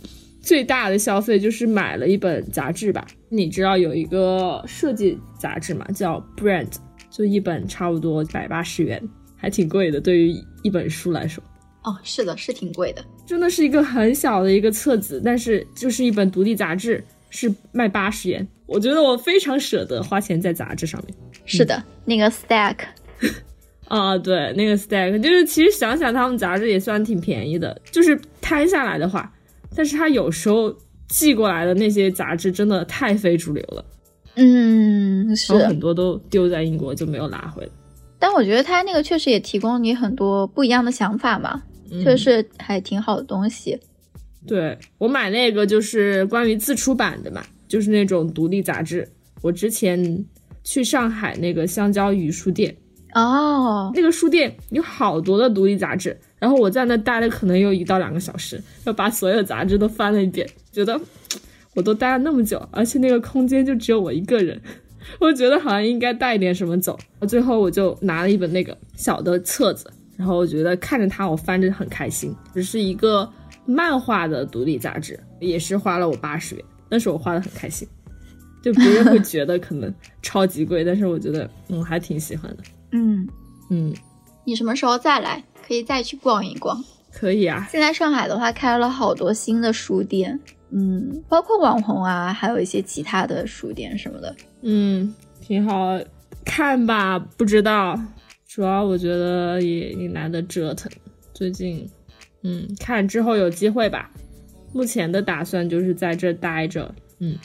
[0.43, 3.07] 最大的消费就是买了一本杂志吧。
[3.29, 6.69] 你知道有一个设计杂志嘛，叫 Brand，
[7.11, 9.03] 就一本差不多百八十元，
[9.37, 11.43] 还挺贵的，对于一本书来说。
[11.85, 13.05] 哦，是的，是挺贵的。
[13.27, 18.47] 真的是一个很小的一个册子，但是就是一本独立杂志，是卖八十元。
[18.67, 21.15] 我觉得我非常舍得花钱在杂志上面。
[21.45, 22.77] 是的，那个 Stack，
[23.89, 29.33] 啊，对，那个 Stack 就是其实想想他们杂志也算挺便宜的，就是摊下来的话，
[29.75, 30.75] 但是他有时候
[31.09, 33.85] 寄过来的那些杂志真的太非主流了，
[34.37, 37.71] 嗯，是很多都丢在英国就没有拿回来。
[38.19, 43.79] 但我觉得他那个确实也提供你很多不一样的想法嘛，嗯确实还挺好的东西。
[44.47, 49.09] 对我买那个就是关于自出版的嘛，就是那种独立杂志。
[49.41, 50.25] 我之前
[50.65, 52.75] 去上海那个香蕉鱼书店，
[53.15, 60.99] 哦，那个书店有好多的独立杂志，然后我在那待了可能有一到两个小时，要把所有杂志都翻了一遍，觉得
[61.75, 64.61] 我都待了那么久，而且那个空间就只有我一个人，
[65.21, 66.99] 我觉得好像应该带一点什么走。
[67.29, 73.29] 最后我就拿了一本那个小的册子，然后我觉得看着它我翻着很开心，只是一个
[73.67, 77.87] 漫画的独立杂志，也是花了我八十元，但是我花的很开心。
[78.63, 83.29] 就别人会觉得可能超级贵，但是我觉得嗯还挺喜欢的，嗯，
[83.71, 83.95] 嗯。
[84.45, 85.43] 你什么时候再来？
[85.67, 86.83] 可以再去逛一逛。
[87.13, 90.39] 可以啊，现在上海的话开了好多新的书店，
[90.71, 94.35] 嗯，包括网红啊，还有一些其他的书店什么的。
[94.63, 96.01] 嗯，挺好
[96.45, 97.19] 看吧？
[97.19, 97.99] 不知道，
[98.49, 100.91] 主要我觉得也也难得折腾。
[101.33, 101.89] 最近，
[102.43, 104.11] 嗯，看之后有机会吧。
[104.73, 107.37] 目前的打算就是在这待着，嗯，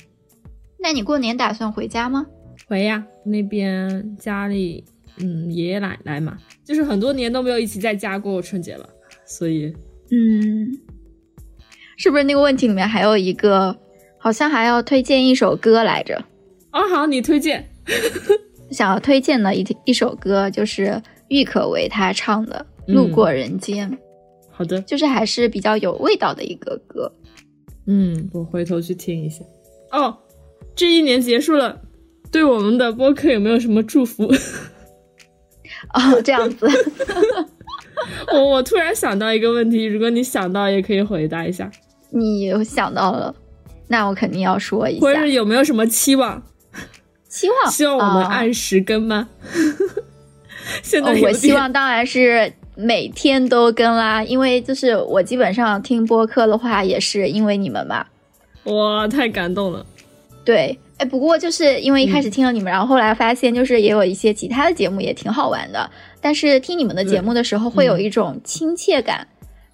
[0.80, 2.26] 那你过年打算回家吗？
[2.68, 4.86] 回呀，那边家里，
[5.20, 8.88] 嗯，爷爷奶奶嘛，就是很多年都没有一起在家过春节了，
[9.26, 9.74] 所以，
[10.12, 10.78] 嗯，
[11.98, 13.76] 是不是那个问题里面还有一个，
[14.18, 16.24] 好像还要推荐一首歌来着？
[16.72, 17.68] 哦，好，你推荐，
[18.72, 23.90] 想要推荐的一一首歌就是郁可唯她唱的《路过人间》，
[24.52, 27.12] 好的，就是还是比较有味道的一个歌。
[27.88, 29.44] 嗯，我回头去听一下。
[29.92, 30.18] 哦，
[30.76, 31.82] 这一年结束了，
[32.32, 34.30] 对我们的播客有没有什么祝福？
[35.94, 36.68] 哦，这样子，
[38.34, 41.70] 我我突然想到一个问题，如果你想到也可以回答一下，
[42.12, 43.34] 你想到了，
[43.88, 45.26] 那我肯定要说一下或者。
[45.26, 46.42] 有没有什么期望？
[47.30, 49.28] 期望希望我们啊按时更吗？
[50.82, 58.06] 现在我希望当然是每天都更啦，因为就是我基本上听播客的话，也是因为你们嘛。
[58.66, 59.86] 哇，太感动了。
[60.44, 69.28] 对，哎，不过就是因为一开嗯始听了你们，然后后来发现就是也有一些其他的节目也挺好玩的，但是听你们的节目的时候会有一种亲切感。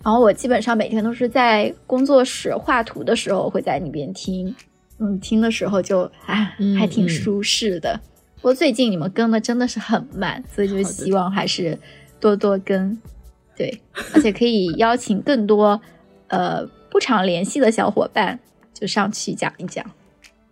[0.04, 4.54] 然后我基本上每天都是在工作室画图的时候会在那边听，
[5.00, 7.98] 嗯，听的时候就啊嗯还挺嗯舒适的。
[8.36, 11.80] 不过最近你们更的真的是很慢，所以就希望还是
[12.20, 13.00] 多多更，
[13.56, 13.80] 对，
[14.14, 15.80] 而且可以邀请更多
[16.28, 18.38] 呃不常联系的小伙伴
[18.74, 19.86] 就上去讲一讲。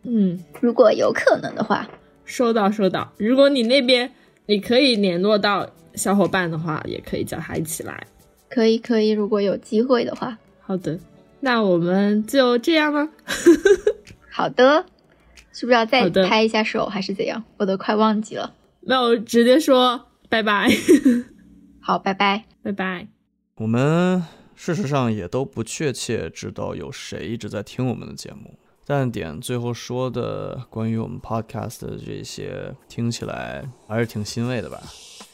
[0.04, 1.88] 嗯，如果有可能的话，
[2.26, 3.12] 收到收到。
[3.18, 4.12] 如果你那边
[4.46, 8.08] 你可以联络到小伙伴的话，也可以叫他一起来。
[8.50, 11.00] 可以可以，如果有机会的话，好的，
[11.40, 13.10] 那我们就这样了。
[14.30, 14.86] 好的，
[15.54, 17.44] 是不是要再拍一下手还是怎样？
[17.58, 18.54] 我都快忘记了。
[18.82, 20.70] 那我直接说拜拜，
[21.80, 22.46] 好，拜拜。
[22.64, 23.08] 拜拜。
[23.56, 24.24] 我们
[24.56, 34.82] 事实上也都不确切知道有谁一直在听我们的节目，但点最后说的关于我们 podcast 的这些，听起来还是挺欣慰的吧。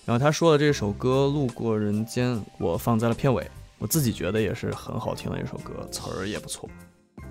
[0.06, 6.70] 然后他说的这首歌《路过人间》，我放在了片尾，我自己觉得也是很好听的一首歌，词儿也不错，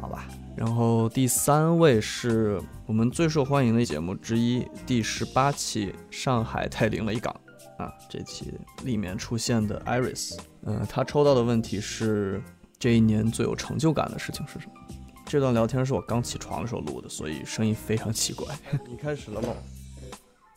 [0.01, 0.27] 好吧。
[0.57, 7.35] 然后第三位是我们最受欢迎的节目之一，第十八期《上海太灵了一港》。
[7.83, 12.43] 啊，这期里面出现的 Iris，嗯、他抽到的问题是
[12.79, 14.73] 这一年最有成就感的事情是什么？
[15.27, 18.47] 这段聊天是我刚起床的时候录的，所以声音非常奇怪。
[18.89, 19.49] 你开始了吗？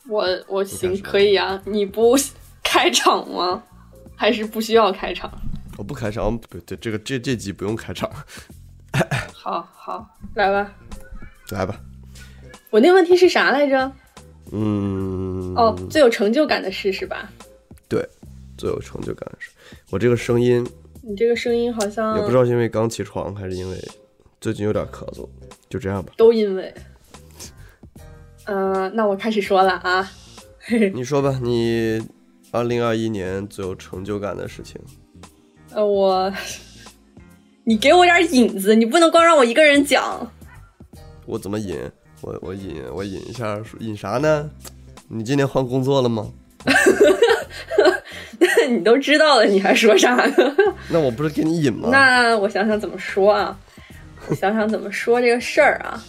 [0.08, 2.16] 我我行可以啊，你不
[2.62, 3.62] 开场吗？
[4.16, 5.30] 还是不需要开场？
[5.76, 8.08] 我不开场，不对，这个这这集不用开场。
[9.32, 10.72] 好好，来吧。
[11.50, 11.80] 来吧，
[12.70, 13.92] 我那问题是啥来着？
[14.52, 17.28] 嗯，哦，最有成就感的事是吧？
[17.88, 18.08] 对，
[18.56, 19.50] 最有成就感的事
[19.90, 20.64] 我这个声音，
[21.02, 23.76] 你这个声音好像也不知道是因为刚起床还是因为
[24.40, 25.28] 最近有点咳嗽，
[25.68, 26.12] 就这样吧。
[26.16, 26.72] 都因为。
[28.44, 30.10] 嗯、那我开始说了啊。
[30.94, 32.00] 你说吧，你
[32.50, 34.80] 二零二一年最有成就感的事情。
[35.72, 36.32] 呃，我，
[37.64, 40.32] 你给我点引子，你不能光让我一个人讲。
[41.26, 41.78] 我怎么引？
[42.22, 44.50] 我我引我引一下，引啥呢？
[45.08, 46.30] 你今年换工作了吗？
[48.70, 50.34] 你都知道了，你还说啥呢？
[50.90, 51.88] 那我不是给你引吗？
[51.92, 53.58] 那我想想怎么说啊？
[54.28, 56.02] 我想想怎么说这个事儿啊？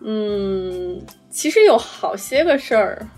[0.00, 3.08] 嗯，其实有好些个事儿，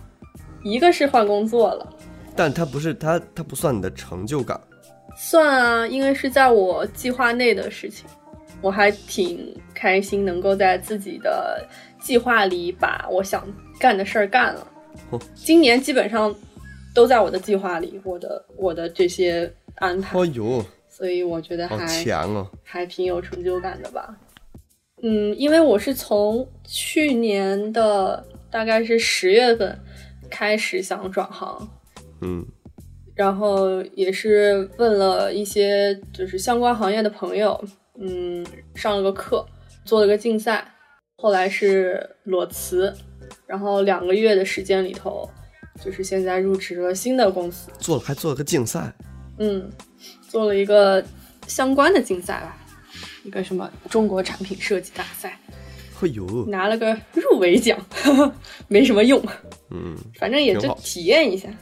[0.63, 1.93] 一个是换工作了，
[2.35, 4.61] 但它不是它它不算你的成就感。
[5.17, 8.07] 算啊，因为是在我计划内的事情，
[8.61, 11.67] 我还挺开心，能够在自己的
[12.01, 13.47] 计划里把我想
[13.81, 14.67] 干的事儿干了
[15.11, 15.21] 哦。
[15.35, 16.35] 今年基本上
[16.95, 20.65] 都在我的计划里，我的我的这些安排，哦呦，
[20.97, 22.51] 所以我觉得好还强哦！
[22.63, 24.17] 还挺有成就感的吧。
[25.03, 29.79] 嗯，因为我是从去年的大概是十月份
[30.31, 31.69] 开始想转行，
[32.23, 32.47] 嗯
[33.15, 37.63] 然后也是问了一些就是相关行业的朋友，
[37.99, 39.47] 嗯，上了个课，
[39.85, 40.67] 做了个竞赛，
[41.19, 42.95] 后来是裸辞，
[43.47, 45.29] 然后两个月的时间里头，
[45.85, 48.91] 就是现在入职了新的公司，做了还做了个竞赛，
[49.39, 49.71] 嗯，
[50.29, 51.05] 做了一个
[51.47, 52.57] 相关的竞赛吧，
[53.25, 55.39] 一个什么中国产品设计大赛，
[56.01, 57.79] 哎呦，拿了个入围奖，
[58.69, 59.23] 没什么用，
[59.71, 61.49] 嗯，反正也就体验一下。
[61.49, 61.57] 嗯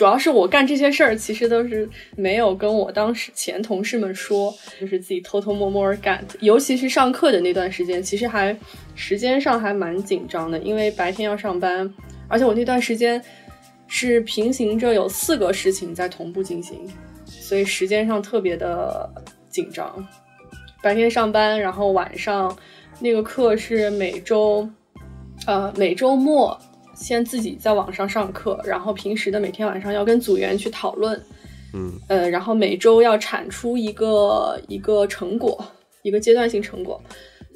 [0.00, 6.24] 主要是我干这些事儿，其实都是没有跟我当时前同事们说，就是自己偷偷摸摸干。
[6.40, 8.56] 尤其是上课的那段时间，其实还
[8.94, 11.92] 时间上还蛮紧张的，因为白天要上班，
[12.28, 13.22] 而且我那段时间
[13.88, 16.90] 是平行着有四个事情在同步进行，
[17.50, 19.10] 所以时间上特别的
[19.48, 20.06] 紧张。
[20.80, 22.56] 白天上班，然后晚上
[23.00, 24.70] 那个课是每周，
[25.48, 26.56] 呃，每周末
[26.94, 31.20] 先自己在网上上课，然后平时的每天晚上要跟组员去讨论，
[31.74, 35.60] 嗯，呃，然后每周要产出一个一个成果，
[36.04, 37.02] 一个阶段性成果，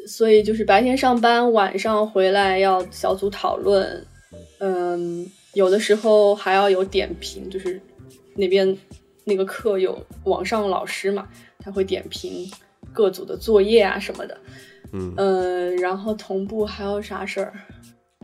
[0.09, 4.05] 所以就是白天上班，晚上回来要小组讨论，
[4.59, 7.81] 嗯，有的时候还要有点评，就是
[8.35, 8.77] 那边
[9.25, 12.51] 那个课有网上老师嘛，他会点评
[12.93, 14.39] 各组的作业啊什么的，
[14.93, 17.53] 嗯呃，然后同步还有啥事儿？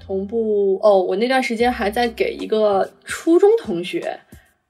[0.00, 4.18] 同步哦，我那段时间还在给一个初中同学，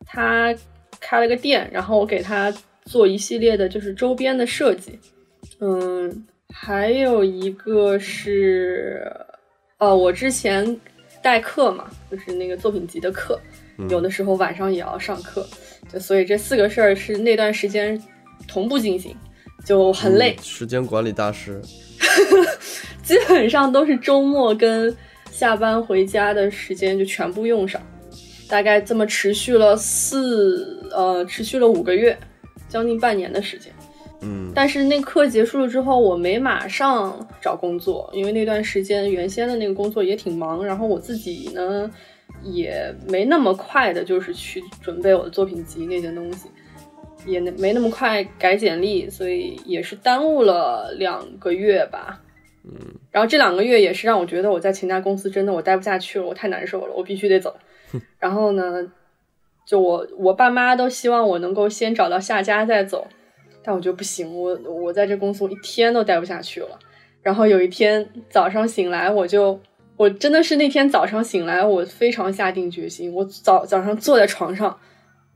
[0.05, 0.55] 他
[0.99, 2.53] 开了个店，然后我给他
[2.85, 4.99] 做一系列的就是周边的设计。
[5.61, 9.09] 嗯，还有一个是，
[9.79, 10.79] 呃，我之前
[11.23, 13.39] 代课嘛，就是那个作品集的课，
[13.89, 15.47] 有的时候晚上也要上课，
[15.93, 18.01] 就所以这四个事儿是那段时间
[18.47, 19.15] 同步进行，
[19.65, 20.37] 就很累。
[20.39, 21.61] 嗯时间管理大师，
[23.03, 24.95] 基本上都是周末跟
[25.31, 27.81] 下班回家的时间就全部用上，
[28.49, 32.17] 大概这么持续了四呃持续了五个月，
[32.69, 33.73] 将近半年的时间。
[34.23, 41.91] 嗯但是那课结束了之后，我没马上找工作，因为那段时间原先的那个工作也挺忙，然后我自己呢
[42.43, 46.49] 也没那么快的，就是去准备我的作品集那些东西，
[47.27, 52.21] 也没那么快改简历，所以也是耽误了两个月吧。
[52.65, 52.73] 嗯
[53.11, 57.57] 然后这两个月也是让我觉得我在前家公司真的我待不下去了，我太难受了，我必须得走。
[58.21, 58.87] 然后呢，
[59.67, 63.09] 就我我爸妈都希望我能够先找到下家再走，
[63.65, 66.79] 但我觉得不行，我我在这公司我一天都待不下去了。
[67.23, 69.59] 然后有一天早上醒来，我就
[70.01, 74.75] 我真的是那天早上醒来，我非常下定决心，我早早上坐在床上，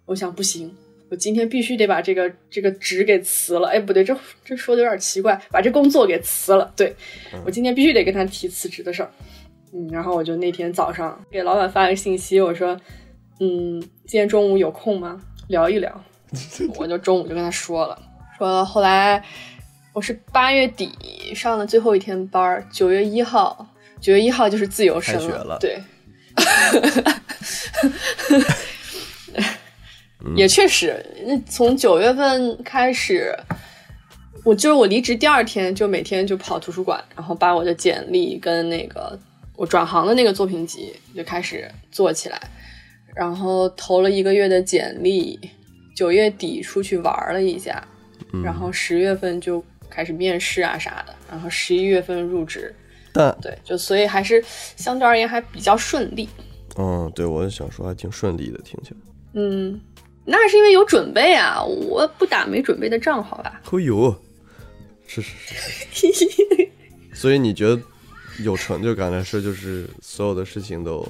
[0.07, 0.75] 我想不行，
[1.11, 3.69] 我今天必须得把这个这个职给辞了。
[3.69, 6.73] 哎，不对，这这说的有点奇怪，把这工作给辞了。
[6.75, 6.97] 对
[7.45, 9.11] 我今天必须得跟他提辞职的事儿。
[9.75, 12.75] 嗯，然后我就那天早上给老板发了个信息，我说，
[13.41, 15.21] 嗯，今天中午有空吗？
[15.49, 16.05] 聊一聊。
[16.79, 18.01] 我就中午就跟他说了，
[18.39, 18.65] 说了。
[18.65, 19.23] 后来
[19.93, 20.91] 我是八月底
[21.35, 23.69] 上的最后一天班儿，九月一号，
[24.05, 25.83] 九月一号就是自由身了对，
[30.37, 33.35] 也确实，那从九月份开始，
[34.45, 39.19] 我就是我离职第二天就每天就跑图书馆，然后把我的简历跟那个
[39.57, 42.39] 我转行的那个作品集就开始做起来，
[43.17, 45.41] 然后投了一个月的简历，
[45.97, 47.83] 九月底出去玩了一下，
[48.45, 52.75] 然后十月份就开始面试啊啥的，然后十一月份入职，
[53.15, 54.45] 但对，就所以还是
[54.77, 56.29] 相对而言还比较顺利。
[56.77, 58.97] 嗯，对我想说还挺顺利的，听起来。
[59.35, 59.81] 嗯，
[60.25, 63.63] 那是因为有准备啊，我不打没准备的仗，好吧？
[63.71, 64.15] 哦呦，
[65.07, 66.27] 是是是。
[67.15, 67.81] 所以你觉得
[68.41, 71.01] 有成就感的事，就是所有的事情都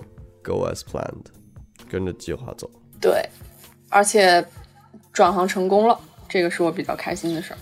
[0.42, 1.24] go as planned，
[1.90, 2.70] 跟着计划走。
[3.00, 3.26] 对，
[3.88, 4.44] 而且
[5.12, 5.98] 转行成功了，
[6.28, 7.58] 这个是我比较开心的事儿。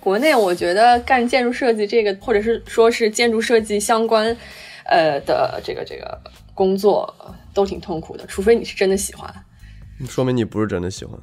[0.00, 4.36] 国内我觉得干建筑设计这个，或者是说是建筑设计相关，
[4.84, 6.20] 呃的这个这个
[6.54, 7.12] 工作
[7.52, 9.32] 都挺痛苦的，除非你是真的喜欢。
[10.06, 11.18] 说明你不是真的喜欢。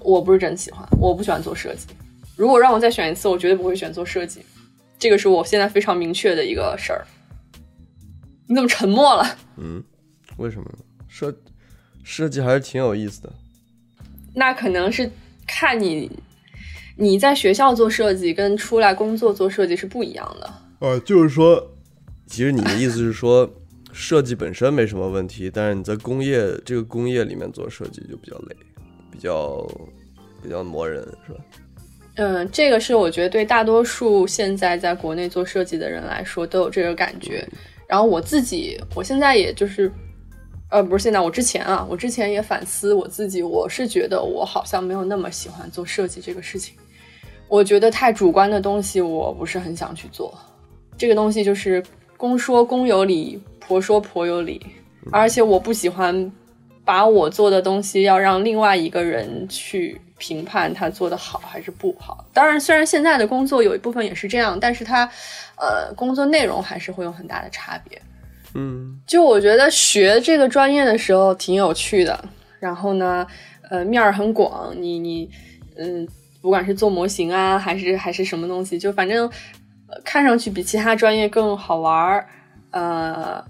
[0.00, 1.86] 我不是真喜欢，我不喜欢做设计。
[2.36, 4.42] 如果让我再选一次，我绝对不会选做设计。
[4.98, 7.06] 这个是我现在非常明确的一个事儿。
[8.46, 9.36] 你怎么沉默了？
[9.56, 9.82] 嗯，
[10.36, 10.84] 为什么呢？
[11.08, 11.34] 设
[12.02, 13.32] 设计还是挺有意思的。
[14.34, 15.10] 那可能是
[15.46, 16.10] 看你
[16.96, 20.54] 你在学校做设计跟出来工作做设计是不一样的。
[20.80, 21.72] 呃，就是说，
[22.26, 23.48] 其实你的意思是说，
[23.92, 28.56] 设计本身没什么问题，但是你在工业这个工业里面做设计就比较累，
[29.10, 29.66] 比较
[30.42, 31.38] 比较磨人，是吧？
[32.16, 37.44] 嗯，这个是我觉得对大多数现在在国内做设计的人来说都有这个感觉。
[37.88, 39.90] 然后我自己，我现在也就是，
[40.70, 46.76] 呃，不是现在，我之前啊，我之前也反思我自己，我是觉得我好像没有那么喜欢做设计这个事情。
[47.48, 50.36] 我觉得太主观的东西，我不是很想去做。
[50.96, 51.82] 这个东西就是
[52.16, 54.60] 公说公有理，婆说婆有理，
[55.10, 56.32] 而且我不喜欢
[56.84, 62.24] 把我做的东西要让另外一个人去评判他做的好还是不好。
[62.32, 65.04] 当然，虽然现在的工作有一部分也是这样，但是它，
[65.56, 68.00] 呃，工作内容还是会有很大的差别。
[68.54, 72.24] 嗯，就我觉得学这个专业的时候挺有趣的，
[72.60, 73.26] 然后呢，
[73.68, 75.28] 呃，面儿很广，你你，
[75.76, 76.06] 嗯，
[76.44, 79.26] 不管是做模型啊，还是还是什么东西，就反正、
[79.88, 82.26] 呃看上去比其他专业更好玩儿，
[82.70, 83.42] 呃，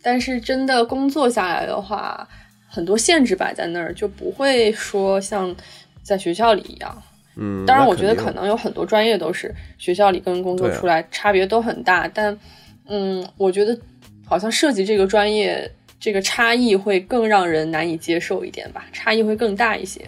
[0.00, 2.26] 但是真的工作下来的话，
[2.66, 5.54] 很多限制摆在那儿，就不会说像
[6.02, 7.02] 在学校里一样。
[7.36, 12.34] 嗯，当然，我觉得可能有很多专业都是学校里跟工作出来差别都很大，但
[12.86, 13.78] 嗯，我觉得
[14.24, 15.70] 好像设计这个专业
[16.00, 20.00] 这个差异会更让人难以接受一点吧，差异会更大一些。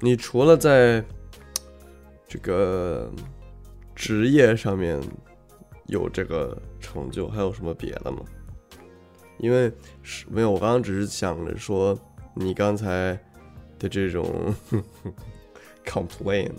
[0.00, 1.04] 你除了在
[2.28, 3.10] 这个
[3.94, 5.00] 职业上面
[5.86, 8.18] 有这个成就，还有什么别的吗？
[9.38, 9.72] 因为
[10.02, 11.98] 是没有，我刚刚只是想着说
[12.34, 13.18] 你刚才
[13.78, 14.54] 的这种
[15.84, 16.50] complain，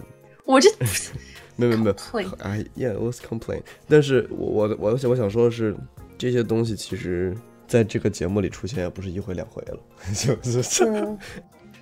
[0.44, 0.70] 我这
[1.56, 1.96] 没有没有
[2.40, 3.62] 哎，yeah，it was complain。
[3.88, 5.76] 但是我我我想我想说的是，
[6.18, 9.80] 这些东西其实在这个节目里出现也不是一回两回了，
[10.14, 10.84] 就是。
[10.86, 11.18] 嗯，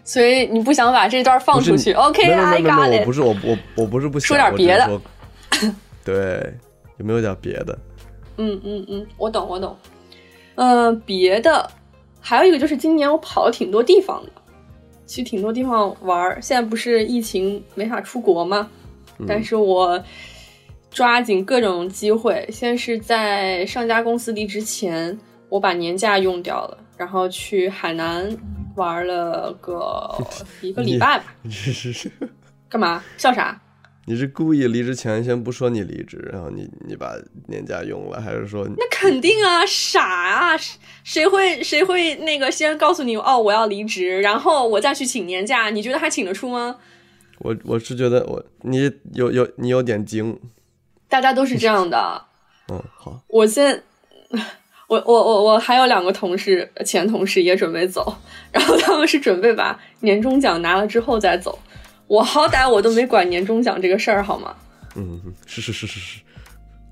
[0.04, 3.14] 所以你不想把这段放出去不是没有没？OK，I 有没有没 got 有，我不。
[3.14, 5.02] 是我我我不是不想说点别的
[6.04, 6.54] 对，
[6.98, 7.78] 有没有点别的？
[8.38, 9.78] 嗯嗯嗯，我懂我懂。
[10.56, 11.70] 嗯、别的
[12.20, 14.32] 还有一个就是今年我跑了挺多地方的，
[15.08, 16.38] 去挺多地方玩儿。
[16.42, 18.70] 现在不是疫情没法出国吗？
[19.28, 20.04] 但是我
[20.92, 25.18] 抓紧各种机会，先是在上家公司离职前，
[25.50, 28.30] 我把年假用掉了，然后去海南
[28.76, 30.10] 玩了个
[30.62, 31.26] 一个礼拜吧。
[31.42, 32.12] 你 是是
[32.70, 33.04] 干嘛？
[33.18, 33.60] 笑啥？
[34.06, 37.16] 你是故意离职前先不说你离职，然后你你把
[37.48, 45.70] 年假用了，还是说那肯定啊，傻啊，谁谁会谁会那个先告诉你哦我要离职，然后我再去请年假？
[45.70, 46.76] 你觉得还请得出吗？
[47.40, 50.38] 我我是觉得我你有有你有点精，
[51.08, 52.26] 大家都是这样的。
[52.72, 53.84] 嗯，好，我现
[54.88, 58.16] 我我我我还有两个同事，前同事也准备走，
[58.52, 61.58] 然后他们是准备把年终奖拿了之后再走。
[62.08, 64.56] 我好歹我都没管年终奖这个事儿，好吗？
[64.96, 66.22] 嗯，是是是是是，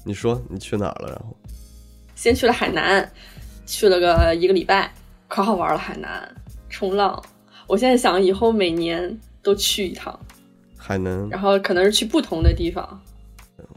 [0.04, 1.10] 你说你去哪儿了？
[1.10, 1.36] 然后
[2.16, 3.08] 先去了海南，
[3.66, 4.92] 去了个一个礼拜，
[5.28, 5.78] 可好玩了。
[5.78, 6.28] 海南
[6.70, 7.22] 冲浪，
[7.68, 10.18] 我现在想以后每年都去一趟，
[10.78, 13.00] 海南，然后可能是去不同的地方。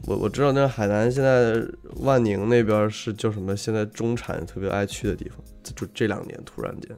[0.07, 1.55] 我我知道那海南现在
[1.97, 3.55] 万宁那边是叫什么？
[3.55, 6.95] 现在中产特别爱去的地方，就这两年突然间，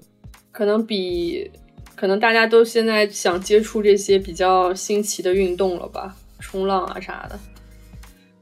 [0.51, 1.49] 可能比
[1.95, 7.39] 可能大家都现在想接触这些比较新奇的运动了吧，冲浪啊啥的。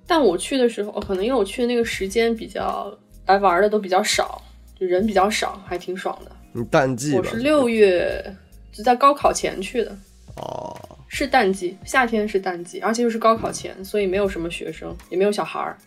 [0.08, 2.96] 但我去的时候，可能因为我去的那个时间比较
[3.28, 4.42] 来玩的都比较少，
[4.80, 6.32] 就人比较少，还挺爽的。
[6.54, 7.20] 你淡季吧？
[7.20, 8.36] 我是六月，
[8.72, 9.96] 就在高考前去的，
[10.38, 15.78] 哦，是淡季，夏天是淡季，而且又是高考前，所以没有什么学生，也没有小孩儿，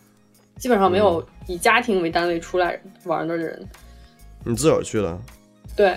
[0.57, 3.62] 基本上没有以家庭为单位出来玩的人。
[4.43, 5.20] 你自个儿去了？
[5.76, 5.89] 对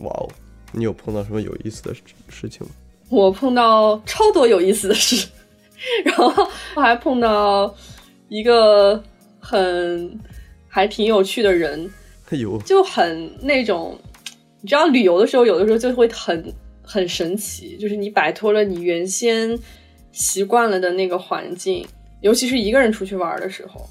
[0.00, 0.28] 哇哦，
[0.72, 2.72] 你有碰到什么有意思的事事情吗？
[3.08, 5.26] 我碰到超多有意思的事，
[6.04, 6.30] 然后
[6.74, 7.74] 我还碰到
[8.28, 9.02] 一个
[9.40, 10.20] 很
[10.68, 11.90] 还挺有趣的人，
[12.28, 13.98] 哎呦，就很那种，
[14.60, 16.52] 你知道旅游的时候，有的时候就会很
[16.86, 19.58] 很神奇，就是你摆脱了你原先
[20.12, 21.84] 习惯了的那个环境，
[22.20, 23.86] 尤其是一个人出去玩的时候，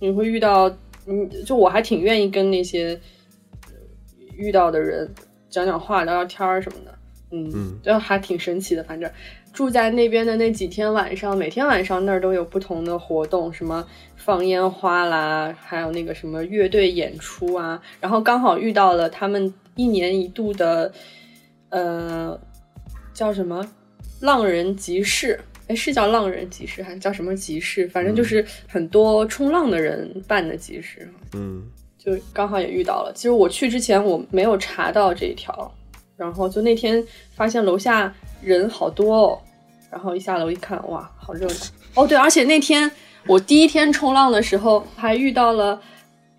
[0.00, 0.68] 你会遇到，
[1.06, 2.98] 嗯，就我还挺愿意跟那些
[3.66, 3.72] 呃
[4.36, 5.08] 遇到的人
[5.48, 6.98] 讲讲话、聊聊天儿什么的，
[7.30, 8.82] 嗯，嗯就还挺神奇的。
[8.82, 9.08] 反正
[9.52, 13.86] 住在那边的那几天晚上，每天晚上那儿都有不同的活动，什么
[14.16, 17.80] 放烟花啦，还有那个什么乐队演出啊。
[18.00, 20.92] 然后刚好遇到了他们一年一度的，
[21.70, 22.38] 呃，
[23.14, 23.66] 叫什么
[24.20, 25.40] 浪人集市。
[25.68, 27.86] 哎，是叫浪人集市还是叫什么集市？
[27.88, 31.08] 反正就是很多冲浪的人办的集市。
[31.32, 31.62] 嗯，
[31.96, 33.12] 就刚好也遇到了。
[33.14, 35.72] 其实我去之前我没有查到这一条，
[36.16, 37.00] 然后就那天
[37.36, 38.12] 发现楼下
[38.42, 39.40] 人好多哦，
[39.92, 41.54] 然后一下楼一看，哇，好热闹
[41.94, 42.04] 哦。
[42.04, 42.90] 对，而且那天
[43.28, 45.80] 我第一天冲浪的时候还遇到了，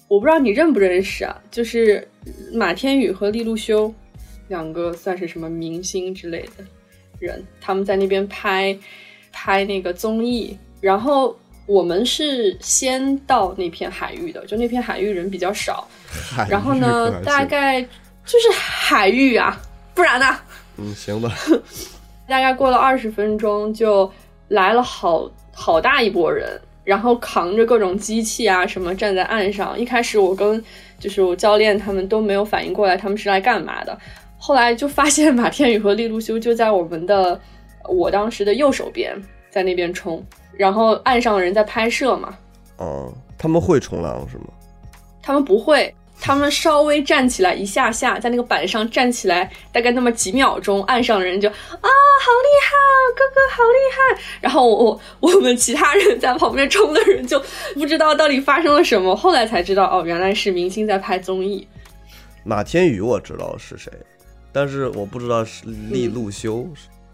[0.10, 2.06] 我不知道你认不认识啊，就是
[2.52, 3.94] 马天宇和利路修
[4.52, 6.64] 两个算是什么明星之类的
[7.18, 8.78] 人，他们在那边拍
[9.32, 11.36] 拍那个综艺，然后。
[11.68, 15.88] 我们是先到那片海域的，就那片海域人比较少，
[16.50, 17.82] 然后呢大概
[18.26, 19.62] 就是海域啊，
[19.94, 20.38] 不然呢？
[20.78, 21.32] 嗯行吧，
[22.28, 24.12] 大概过了二十分钟，就
[24.50, 29.80] 来了好好大一波人，然后扛着各种机器啊什么站在岸上。
[29.80, 30.62] 一开始我跟
[31.00, 33.98] 就是我教练他们都没有反应过来他们是来干嘛的，
[34.44, 37.40] 后来就发现马天宇和利路修就在我们的
[37.88, 39.16] 我当时的右手边，
[39.52, 40.26] 在那边冲，
[40.58, 42.36] 然后岸上的人在拍摄嘛，
[42.78, 44.46] 哦，他们会冲浪是吗？
[45.22, 54.22] 他们不会，他们稍微站起来一下下，在那个板上站起来，大概那么几秒钟，岸上的人就啊，好厉害哦，哥哥好厉害。
[54.42, 57.40] 然后我我们其他人在旁边冲的人就
[57.76, 61.68] 不知道到底发生了什么，后来才知道哦，原来是明星在拍综艺。
[62.44, 63.92] 马天宇我知道是谁，
[64.52, 66.68] 但是我不知道是利路修。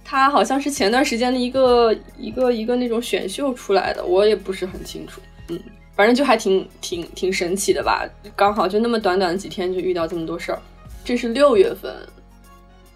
[0.03, 5.21] 他好像是前段时间的一个一个一个那种选秀出来的，我也不是很清楚。
[5.49, 5.59] 嗯，
[5.95, 10.61] 反正就还挺挺挺神奇的吧，刚好就那么短短几天就遇到这么多事儿。
[11.03, 11.93] 这是六月份，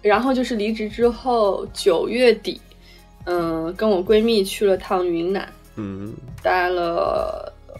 [0.00, 2.60] 然后就是离职之后九月底，
[3.24, 7.78] 嗯，跟我闺蜜去了趟云南，嗯，待了、呃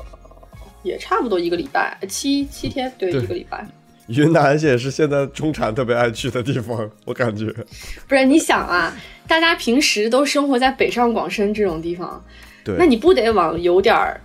[0.82, 3.64] 也差不多一个礼拜，七七天，对，对一个礼拜。
[4.08, 7.46] 云南也是现在中产特别爱去的地方，我感觉。
[8.08, 8.96] 不是你想啊，
[9.26, 12.22] 大家平时都生活在北上广深这种地方，
[12.64, 14.20] 对，那你不得往有点儿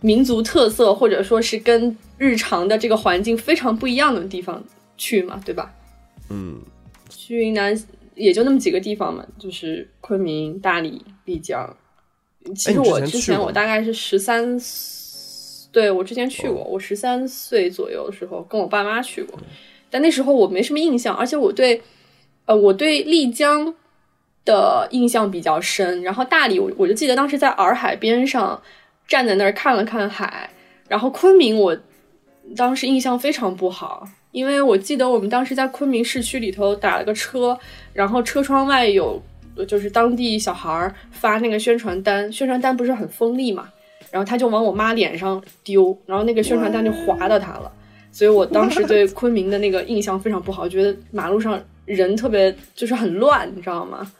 [0.00, 4.62] 民族特色，或者说是跟日常的这个环境非常不一样的地方
[4.96, 5.72] 去嘛，对吧？
[6.28, 6.60] 嗯，
[7.08, 7.76] 去云南
[8.14, 11.76] 也就那么几个地方嘛，就是昆明、大理、丽江。
[12.56, 14.58] 其实我之前我大概是十三，
[15.72, 19.38] 对我之前去过，我十三岁左右的时候跟我爸妈去过，
[19.90, 21.80] 但那时候我没什么印象，而且我对，
[22.44, 23.74] 呃，我对丽江
[24.44, 28.62] 的印象比较深，然后大理我我就记得当时在洱海边上
[29.08, 30.50] 站在那儿看了看海，
[30.88, 31.76] 然后昆明我
[32.54, 37.58] 当时印象非常不好，因为我记得我们当时在昆明市区里头打了个车，
[37.94, 39.22] 然后车窗外有
[39.66, 43.68] 就是当地小孩儿发那个宣传单，宣传单不是很锋利嘛，
[44.12, 47.72] 然后他就往我妈脸上丢，然后那个宣传单就划到他了，
[48.12, 54.12] 所以我当时对昆明的那个印象非常不好，觉得马路上人特别就是很乱，你知道吗？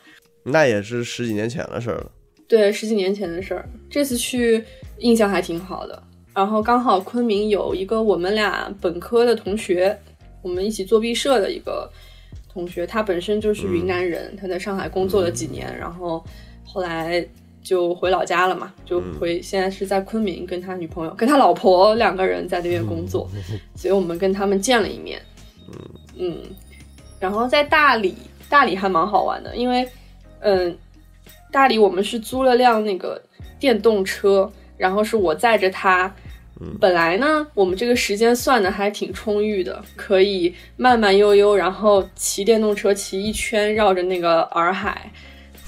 [0.43, 2.11] 那也是十几年前的事儿了。
[2.49, 3.69] 对，十几年前的事儿。
[3.89, 4.65] 这次去
[4.99, 6.03] 印象还挺好的。
[6.35, 9.97] 然后刚好昆明有一个我们俩本科的同学，
[10.41, 11.91] 我们一起做毕设的一个
[12.51, 16.25] 同学，他本身就是云南人，他在上海工作了几年，然后
[16.65, 17.25] 后来
[17.63, 23.29] 就回老家了嘛，就回现在是在昆明跟他女朋友、跟他老婆两个人在那边工作，
[23.77, 25.21] 所以我们跟他们见了一面。
[26.19, 26.39] 嗯，
[27.19, 28.17] 然后在大理，
[28.49, 29.89] 大理还蛮好玩的，因为
[30.41, 30.77] 嗯，
[31.51, 33.21] 大理我们是租了辆那个
[33.59, 36.13] 电动车，然后是我载着他。
[36.79, 45.11] 本来呢，我们这个时间算的还挺充裕的，可以慢慢悠悠，然后骑电动车骑一圈，绕着那个洱海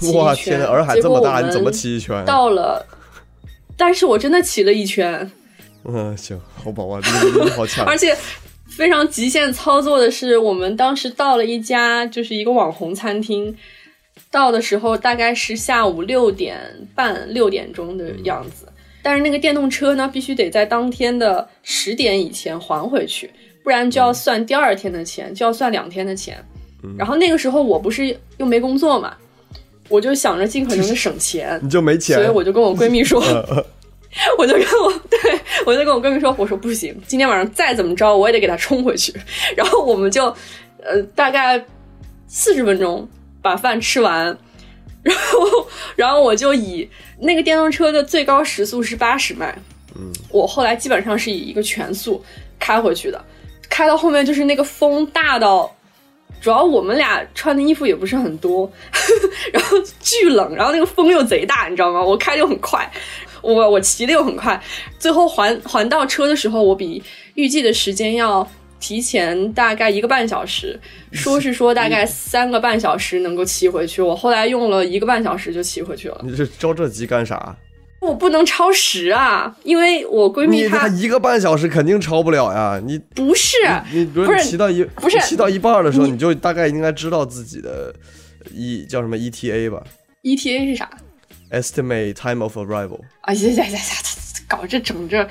[0.13, 0.57] 哇，圈。
[0.57, 2.23] 天呐，洱海这么大，你怎么骑一圈？
[2.25, 2.85] 到了，
[3.77, 5.29] 但是我真的骑了一圈，
[5.83, 7.97] 嗯，行，好吧，哇，你你好强 而。
[7.97, 8.15] 且
[8.67, 13.55] 非常极限操作的是，我们当时到了一家就是一个网红餐厅，
[14.29, 16.59] 到的时候大概是下午六点
[16.93, 18.67] 半六点钟的样子，
[19.01, 23.31] 但是那个电动车呢，必须得在当天的十点以前还回去，
[23.63, 26.43] 不然就要算第二天的钱，就要算两天的钱。
[26.97, 29.15] 然后那个时候我不是又没工作嘛，
[29.89, 33.21] 我就想着尽可能的 省钱，你就没钱，所以我就跟我闺蜜说，
[33.51, 33.63] 嗯
[34.39, 35.19] 我就跟我对
[35.65, 39.13] 我就跟我闺蜜说，我说不行，今天晚上再怎么着我也得给他冲回去。
[39.57, 40.25] 然后我们就
[40.81, 41.63] 呃大概
[42.27, 43.07] 四十分钟
[43.41, 44.25] 把饭吃完，
[45.03, 45.67] 然后
[45.97, 49.53] 然后我就以那个电动车的最高时速是八十迈，
[49.95, 52.23] 嗯，我后来基本上是以一个全速
[52.57, 53.21] 开回去的，
[53.69, 55.74] 开到后面就是那个风大到。
[56.41, 58.71] 主要我们俩穿的衣服也不是很多，
[59.51, 62.01] 然后巨冷，然后那个风又贼大，你知道吗？
[62.03, 62.89] 我开的又很快，
[63.41, 64.61] 我我骑的又很快，
[64.99, 67.01] 最后还还到车的时候，我比
[67.33, 68.47] 预计的时间要
[68.79, 70.79] 提前大概一个半小时，
[71.11, 76.21] 说是说大概三个半小时能够骑回去，我后来用了一个半小时就骑回去了。
[76.23, 77.55] 你这着这急干啥？
[78.05, 82.79] 我不能超时啊，因为我闺蜜你她一个半小时肯定超不了呀！
[82.85, 83.57] 你不是
[83.91, 87.93] 你比如不是你骑到一不是骑到一半的时候，你你就大概应该知道自己的
[88.53, 89.83] E 叫什么 ETA 吧
[90.23, 90.89] ETA 是啥
[91.51, 92.99] ？，Estimate Time of Arrival。
[93.21, 93.79] 啊呀呀呀呀！
[94.47, 95.27] 搞这整这，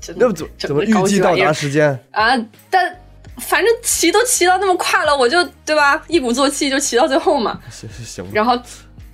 [0.00, 1.98] 真那怎怎么预计到达时间？
[2.10, 2.36] 啊？
[2.70, 2.96] 但
[3.38, 6.02] 反正骑都骑到那么快了，我就对吧？
[6.08, 7.60] 一鼓作气就骑到最后嘛。
[7.70, 8.58] 行行行，然后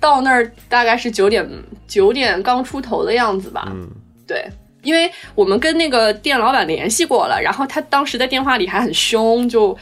[0.03, 1.49] 到那儿大概是九点
[1.87, 3.69] 九点刚出头的样子吧。
[3.71, 3.89] 嗯，
[4.27, 4.45] 对，
[4.81, 9.75] 因为我们跟那个店老板联系过了，然后他当时在电话里还很凶，就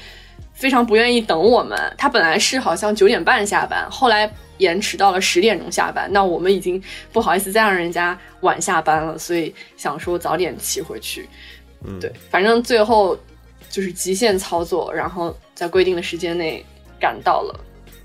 [0.54, 1.76] 非常不愿意等我们。
[1.98, 6.08] 他本来是好像九点半下班，后来延迟到了十点钟下班。
[6.14, 6.80] 那我们已经
[7.12, 11.28] 不好意思再让人家晚下班了，所以想说早点骑回去。
[11.84, 13.18] 嗯对，反正最后
[13.72, 16.64] 就是极限操作，然后在规定的时间内
[17.00, 17.60] 赶到了，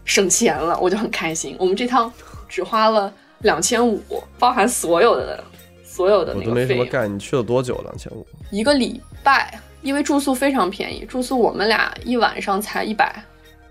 [0.06, 1.54] 省钱了，我就很开心。
[1.58, 2.10] 我们这趟
[2.48, 4.00] 只花了两千五，
[4.38, 5.44] 包含所有的
[5.84, 6.68] 所有的我都那个费用。
[6.68, 7.14] 没什么干。
[7.14, 7.78] 你去了多久？
[7.82, 8.26] 两千五？
[8.50, 13.14] 一个礼拜，因为住宿非常便宜，住宿我们俩一晚上才一百，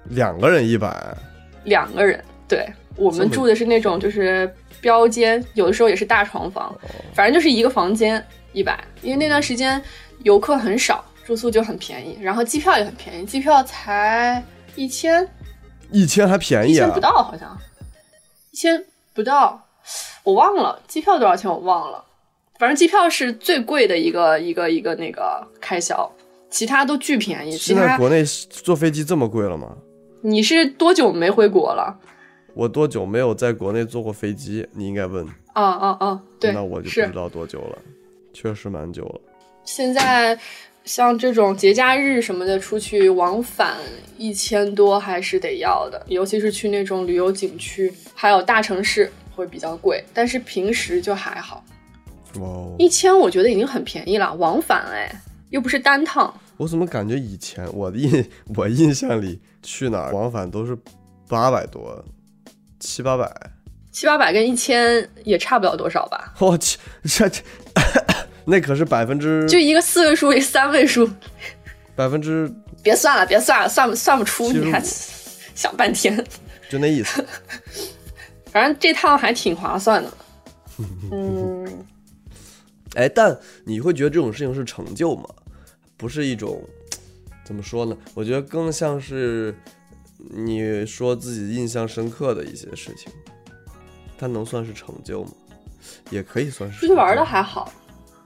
[0.09, 0.93] 两个人一百，
[1.63, 2.23] 两个人。
[2.47, 8.23] 对我们住的是那种就是标间，有的时候也是大床房，哦反正就是一个房间
[8.53, 8.83] 一百。
[9.01, 9.81] 因为那段时间
[10.23, 14.43] 游客很少，住宿就很便宜，然后机票也很便宜，机票才
[14.75, 15.27] 一千
[15.91, 16.99] 一千还便宜啊一千不？
[16.99, 17.57] 到，好像
[18.51, 19.67] 一千不到，
[20.23, 22.03] 我忘了机票多少钱，我忘了。
[22.57, 26.09] 反正机票是最贵的一个一个一个那个开销，
[26.49, 27.57] 其他都巨便宜。
[27.57, 29.75] 现在国内坐飞机这么贵了吗？
[30.21, 31.99] 你是多久没回国了？
[32.53, 34.65] 我多久没有在国内坐过飞机？
[34.71, 35.27] 你应该问。
[35.53, 36.21] 啊啊啊！
[36.39, 37.77] 对，那我就不知道多久了，
[38.33, 39.21] 确实蛮久了。
[39.63, 40.37] 现在
[40.85, 43.75] 像这种节假日什么的，出去往返
[44.17, 51.63] 一千多还是得要的，尤其是去那种旅游景区，还有大城市会比较贵，但是平时就还好。
[52.39, 55.09] 哇哦，一千我觉得已经很便宜了，往返哎，
[55.49, 56.33] 又不是单趟。
[56.57, 60.77] 我怎么感觉以前我的印我印象里去哪儿往返都是
[61.27, 62.03] 八百多，
[62.79, 63.29] 七八百。
[63.91, 67.41] 七八百跟一千也差不了多少吧，我去，这这
[68.45, 71.09] 那可是百分之就一个四位数，一个三位数，
[71.95, 72.51] 百分之
[72.83, 74.81] 别算了，别算了，算不算不出，你还
[75.55, 76.23] 想半天。
[76.69, 77.25] 就那意思。
[78.51, 80.11] 反正这趟还挺划算的。
[81.11, 81.85] 嗯，
[82.95, 85.25] 哎，但你会觉得这种事情是成就吗？
[85.97, 86.63] 不是一种
[87.43, 87.97] 怎么说呢？
[88.13, 89.55] 我觉得更像是
[90.17, 93.11] 你说自己印象深刻的一些事情，
[94.17, 95.31] 它能算是成就吗？
[96.09, 97.71] 也可以算是出去玩的还好，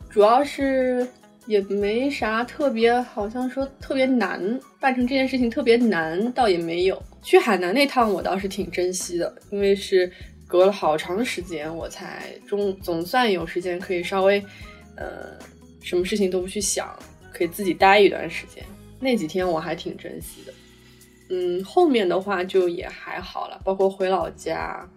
[0.10, 1.08] 主要是
[1.46, 7.02] 也没啥特别，好像说特别难办成这件事情特别难，倒也没有。
[7.22, 10.12] 去海南那趟我倒是挺珍惜的，因为是
[10.48, 14.44] 隔了好长时间，我才中总算有时间可以稍微，
[14.96, 15.38] 呃，
[15.82, 16.98] 什么事情都不去想，
[17.32, 18.64] 可以自己待一段时间。
[19.00, 20.54] 那几天我还挺珍惜的。
[21.30, 24.90] 嗯，后面的话就也还好了，包括回老家，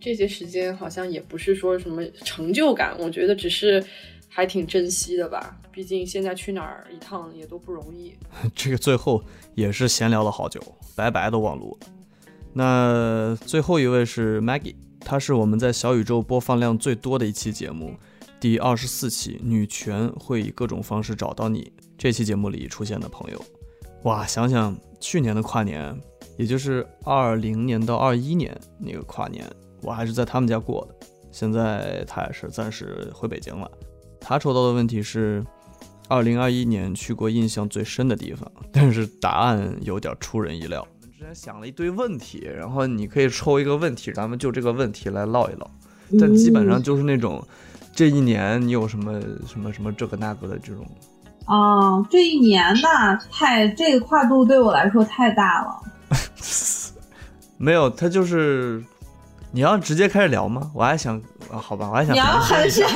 [0.00, 3.84] 这些时间好像也不是说什么成就感，我觉得只是
[4.28, 5.60] 还挺珍惜的吧。
[5.70, 8.14] 毕竟现在去哪儿一趟也都不容易。
[8.54, 9.22] 这个最后
[9.54, 10.60] 也是闲聊了好久，
[10.96, 11.78] 白白的网路。
[12.52, 17.94] 那最后一位是 Maggie，她是我们在小宇宙播放量最多的一期节目，
[18.40, 23.44] 第二十四期《女权会以各种方式找到你》这期节目里出现的朋友。
[24.02, 25.96] 哇，想想去年的跨年，
[26.36, 29.48] 也就是二零年到二一年那个跨年，
[29.82, 31.06] 我还是在他们家过的。
[31.30, 33.70] 现在他也是暂时回北京了。
[34.20, 35.44] 他抽到的问题是，
[36.08, 40.86] 二零二一年去过印象最深的地方，但是答案有点出人意料。
[41.00, 45.70] 我们之前想了一堆问题，然后你可以抽一个问题，咱们就这个问题来唠一唠。
[46.18, 47.40] 但基本上就是那种，
[47.94, 50.84] 这一年你有什么什么什么这个那个的这种。
[51.46, 55.80] 啊，这一年呐，太这个跨度对我来说太大了。
[57.56, 58.82] 没有，他就是
[59.52, 60.70] 你要直接开始聊吗？
[60.74, 61.16] 我还想
[61.50, 62.84] 啊，好吧，我还想你要寒暄。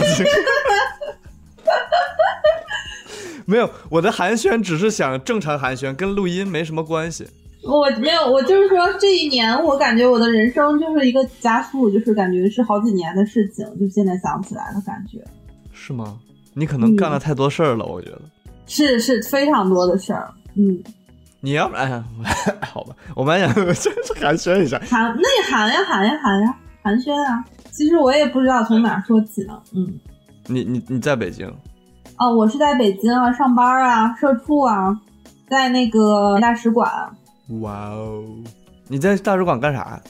[3.46, 7.26] 没有，我的寒暄只是想正常寒暄，跟录音没什么关系。
[7.62, 15.18] 我没有，我就是说这一年，我感觉我的人生就是一个加速，就是感觉是好几年的事情，就现在想起来的感觉。
[15.72, 16.18] 是吗？
[16.54, 18.20] 你可能干了太多事儿了，我觉得。
[18.66, 20.82] 是是非常多的事儿，嗯，
[21.44, 22.02] 你要不然，
[22.72, 23.50] 好吧，我们想
[24.18, 24.78] 寒暄一下。
[24.88, 27.44] 寒那你寒呀寒呀寒呀寒暄啊。
[27.70, 30.00] 其实我也不知道从哪说起呢，嗯。
[30.46, 31.46] 你你你在北京？
[32.16, 34.98] 哦，我是在北京啊，上班啊，社畜啊，
[35.46, 36.90] 在那个大使馆。
[37.60, 38.24] 哇哦，
[38.88, 40.00] 你在大使馆干啥？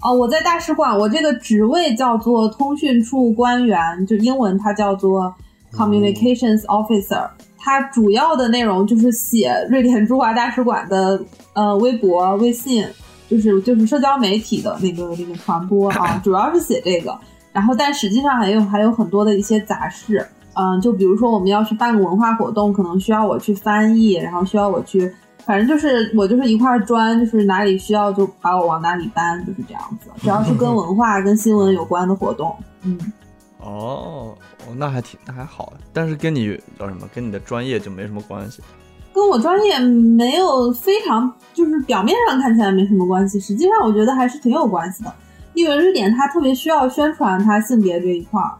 [0.00, 5.34] 哦，我在大使馆，我这个职位叫做通讯处官员，就英文它叫做
[5.72, 7.28] communications officer。
[7.68, 11.20] 它主要的内容就是写瑞典驻华大使馆的
[11.52, 12.82] 呃微博、微信，
[13.28, 17.14] 就是就是社交媒体的那个那个传播啊， 主要是写这个。
[17.52, 25.12] 然后，但实际上还有还有很多的一些杂事，嗯，就比如说我们要去办个文化活动，可能需要我去翻译，然后需要我去，
[25.44, 30.08] 反正就是我就是一块砖，就是哪里需要就把我往哪里搬，就是这样子。
[30.22, 32.98] 只要是跟 文化、跟新闻有关的活动，嗯。
[33.60, 34.36] 哦，
[34.76, 38.62] 那还挺那还好，但是跟你叫什么，跟你的专业就没什么关系。
[39.12, 45.12] 跟我专业没有非常，就是表面上看起来没什么关系，实际上我觉得还是挺有关系的。
[45.54, 48.52] 因为瑞典它特别需要宣传它性别这一块儿，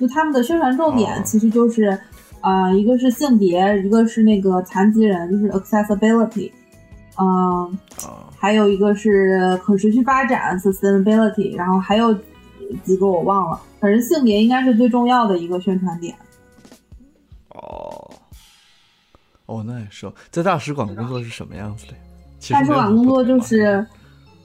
[0.00, 1.96] 就他们的宣传重点其实就是，
[2.40, 6.50] 呃，一个是性别，一个是那个残疾人，就是 accessibility，
[7.20, 7.78] 嗯，
[8.36, 12.12] 还有一个是可持续发展 sustainability，然后还有
[12.84, 16.14] 几个我忘了，反正性别应该是最重要的一个宣传点。
[17.50, 18.10] 哦，
[19.46, 21.94] 哦，那也是，在大使馆工作是什么样子的？
[22.50, 23.86] 大使馆工作就是。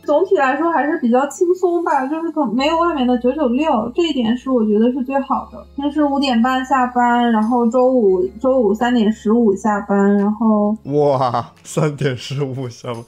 [0.04, 5.66] 总体来说还是比较轻松吧，就是可没有外面的九九六，这一点是我觉得是最好的。
[5.76, 13.04] 平时五点半下班，然后周五周五三点十五下班，然后哇，三点十五下班，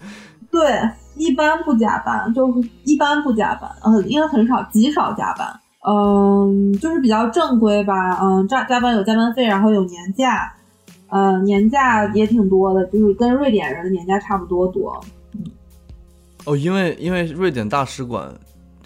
[0.50, 2.54] 对，一般不加班，就
[2.84, 5.48] 一般不加班，嗯，因为很少极少加班，
[5.88, 10.54] 嗯，就是比较正规吧，嗯，加加班有加班费，然后有年假，
[11.10, 15.00] 呃，年假也挺多的，就是跟瑞典人的年假差不多多。
[16.46, 18.34] 哦，因为因为瑞典大使馆，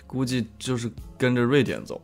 [0.07, 2.01] 估计就是跟着瑞典走。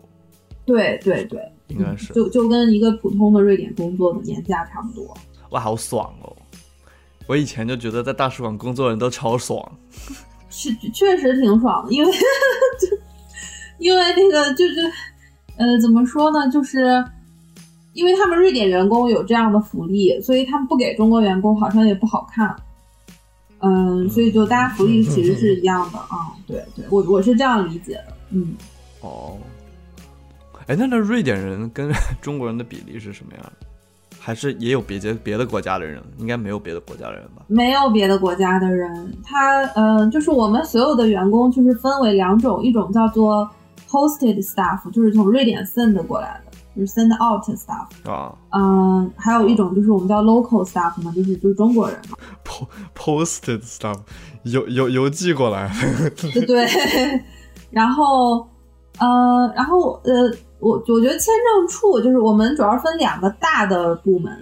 [0.65, 5.15] 对对对，应该是就就跟一个普通的瑞典工作的年假差不多。
[5.51, 6.36] 哇，好爽哦！
[7.25, 9.65] 我以前就觉得在大使馆工作人都超爽。
[10.50, 12.98] 是，确实挺爽的，因为就
[13.80, 14.91] 因为那个就是
[15.58, 16.50] 呃，怎么说呢？
[16.50, 17.04] 就是
[17.93, 22.56] 因为他们瑞典员工有这样的福利，所以他们不给中国员工好像也不好看。
[23.60, 28.56] 嗯，所以就大家福利其实是一样的啊，对对，我我是这样理解的，嗯，
[29.02, 29.36] 哦，
[30.68, 31.91] 哎，那那瑞典人跟
[32.22, 33.68] 中国人的比例是什么样的？
[34.28, 36.03] 还是也有别的别的国家的人？
[36.17, 37.43] 应该没有别的国家的人吧？
[37.47, 43.49] 没有别的国家的人，他嗯，就是我们所有的员工就是分为两种，一种叫做
[43.89, 46.57] hosted staff，就是从瑞典 send 过来的。
[46.75, 52.17] 就是 send out staff 啊，嗯，还有一种就是我们叫 local staff 嘛，就是就是中国人嘛。
[52.93, 53.97] posted staff
[54.43, 55.71] 邮邮邮寄过来。
[56.34, 56.67] 对 对。
[57.71, 58.45] 然后，
[58.99, 60.30] 呃，然后呃，
[60.60, 64.34] 我我觉得签证处就是我们主要分两个大的部门，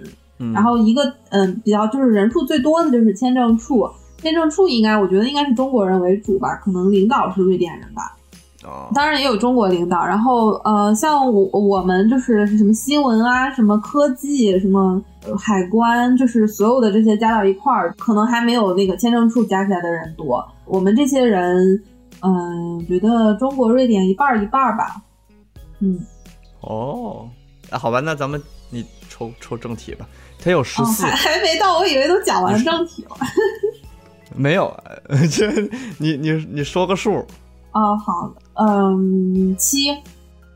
[0.52, 3.88] 然后一个嗯比较就是人数最多的就是签证处，
[4.22, 8.12] 签证处应该我觉得应该是中国人为主吧，可能领导是瑞典人吧。
[8.92, 15.00] 当然也有中国领导，然后呃，像我我们就是什么新闻啊，什么科技，什么
[15.38, 20.44] 海关，就是所有的这些加到一块儿，可能还没有那个签证处加起来的人多。
[20.64, 21.80] 我们这些人，
[22.22, 25.00] 嗯，觉得中国瑞典一半一半吧。
[25.80, 25.98] 嗯，
[26.60, 27.28] 哦，
[27.70, 30.06] 啊，好吧，那咱们你抽抽正题吧。
[30.38, 33.16] 他有十四，还还没到，我以为都讲完正题了。
[34.36, 34.74] 没有，
[35.32, 35.50] 这
[35.98, 37.26] 你你你说个数。
[37.72, 39.96] 哦，好，嗯，七，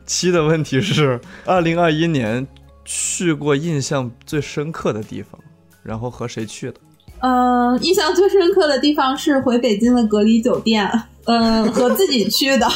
[0.05, 2.45] 七的问题是二零二一年
[2.85, 5.39] 去过印象最深刻的地方，
[5.83, 6.75] 然后和谁去的？
[7.19, 10.89] 嗯，印象最深刻的地方是回北京的隔离酒店，
[11.25, 12.67] 嗯，和自己去的。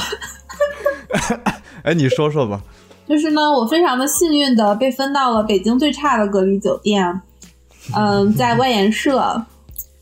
[1.84, 2.62] 哎，你说说吧。
[3.08, 7.22] 就是呢，我非常的幸运的被分到了北京最差的隔离酒店，
[7.96, 9.46] 嗯，在外研社。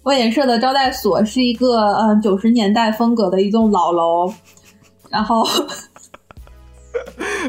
[0.04, 4.34] 外研社的招待所是一个嗯九十年代风格的一栋老楼，
[5.10, 5.48] 然后，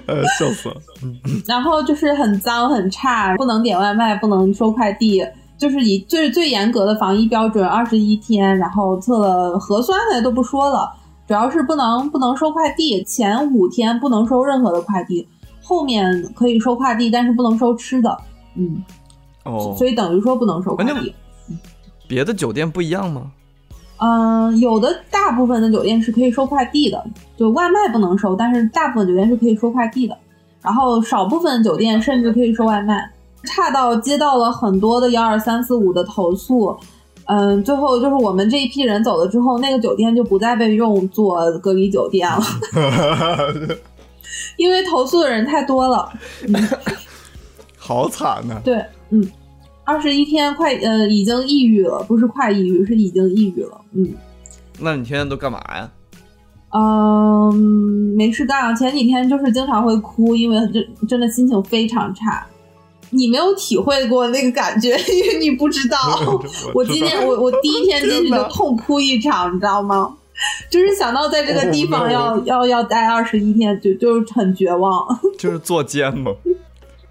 [0.06, 0.76] 呃，笑死了。
[1.48, 5.26] 然后就是很脏很差，不能点外卖，不能收快递，
[5.58, 10.88] 就是以最最严格的防疫标准，二十一天，然后测了核酸的都不说了，
[11.26, 15.26] 主要是不能不能收快递，前五天不能收任何的快递，
[15.62, 18.16] 后面可以收快递，但是不能收吃的。
[18.56, 18.82] 嗯，
[19.44, 21.14] 哦，所以等于说不能收快那递。
[22.06, 23.32] 别的酒店不一样吗？
[23.96, 27.02] 嗯，有的大部分的酒店是可以收快递的，
[27.36, 30.16] 就外卖不能收，但是大部分酒店是可以收快递的。
[30.60, 33.10] 然后少部分酒店甚至可以收外卖，
[33.44, 36.76] 差到接到了很多的幺二三四五的投诉。
[37.26, 42.42] 嗯，最后就是我们这一批人走了之后，那个酒店就不再被用作隔离酒店了，
[44.56, 46.12] 因为投诉的人太多了。
[47.76, 49.26] 好惨呐、对，嗯，
[49.84, 53.80] 二十一天快呃已经抑郁了，不是快抑郁，是已经抑郁了。
[53.92, 54.08] 嗯
[54.80, 55.90] 那你天天都干嘛呀？
[56.72, 57.54] 嗯，
[58.16, 58.74] 没事干。
[58.74, 62.44] 前几天就是经常会哭，因为真真的心情非常差。
[63.14, 65.98] 你没有体会过那个感觉， 因为你不知道。
[66.74, 70.16] 我今天我我第一天 进去就痛哭一场，你知道吗？
[70.68, 75.06] 就是想到在这个地方要、要要待二十一天，就就是很绝望。
[75.38, 76.32] 就是坐监嘛，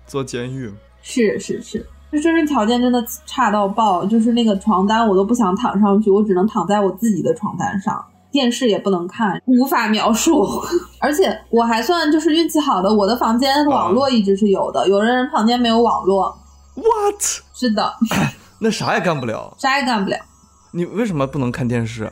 [0.05, 0.69] 坐监狱。
[1.01, 8.03] 是是是，就真是条件真的差到爆，就是那个床单我都不想躺上去，我只能躺在我自己的床单上，
[8.33, 10.45] 电视也不能看，无法描述。
[10.99, 16.35] 而且我还算就是运气好的，我的房间网络一直是有的，有的人房间没有网络。
[16.75, 17.21] What？
[17.53, 17.93] 是的，
[18.59, 19.55] 那啥也干不了。
[19.59, 20.17] 啥也干不了。
[20.71, 22.11] 你为什么不能看电视啊？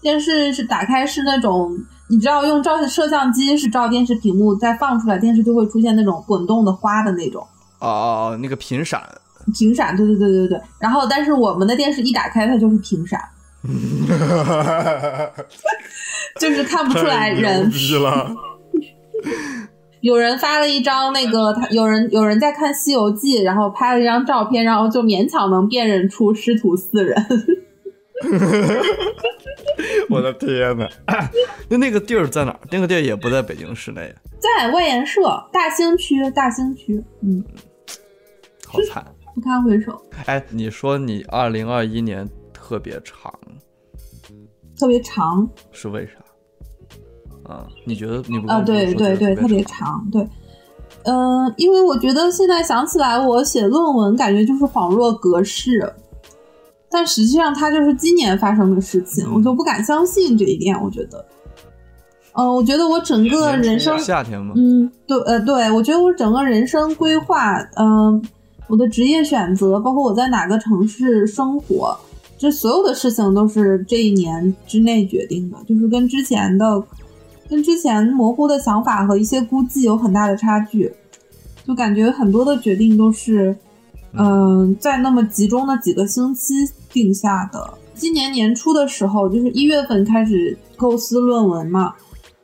[0.00, 1.70] 电视是打开是那种，
[2.08, 7.46] 你知道用照摄像机是照电视屏幕，再放出来，电视就会出现那种滚动的花的那种。
[7.80, 9.02] 哦哦哦，那个频闪。
[9.54, 10.60] 屏闪，对对对对对。
[10.78, 13.22] 然后，但是我们的电视一打开，它就是屏闪，
[16.40, 17.70] 就是看不出来人。
[18.02, 18.34] 了。
[20.00, 27.22] 有人发了一张那个，他有人有人在看《西游记》，然后拍了一张照片，然后就勉强能辨认出师徒四人。
[30.08, 30.88] 我的天呐，
[31.68, 32.60] 那那个地儿在哪儿？
[32.70, 35.20] 那个地儿也不在北京市内，在外研社
[35.52, 37.44] 大兴区，大兴区，嗯，
[38.66, 39.04] 好惨。
[39.34, 42.26] 不堪回首，哎，你说你二零二一年
[42.70, 43.34] 特别长，
[44.78, 47.52] 特别长是为啥？
[47.52, 50.06] 啊，你觉得你啊，对对对，特别长？
[50.12, 50.24] 对。
[51.02, 55.92] 嗯、因为我觉得现在想起来，我写论文感觉就是恍若隔世，
[56.88, 60.80] 但实际上它就是今年发生的事情，嗯我就不敢相信这一点。
[60.80, 61.26] 我觉得，
[62.34, 64.54] 嗯、我觉得我整个人生，夏天吗？
[64.56, 68.22] 嗯，对，呃，对，我觉得我整个人生规划，嗯、
[68.68, 71.98] 我的职业选择，包括我在哪个城市生活，
[72.40, 76.82] 这所有的事情都是这一年之内决定的，就是跟之前的、
[77.50, 80.90] 跟之前模糊的想法和一些估计有很大的差距，
[81.66, 83.54] 就感觉很多的决定都是，
[84.14, 86.54] 嗯、在那么集中的几个星期
[86.90, 87.74] 定下的。
[87.94, 91.92] 今年年初的时候，就是一月份开始构思论文嘛，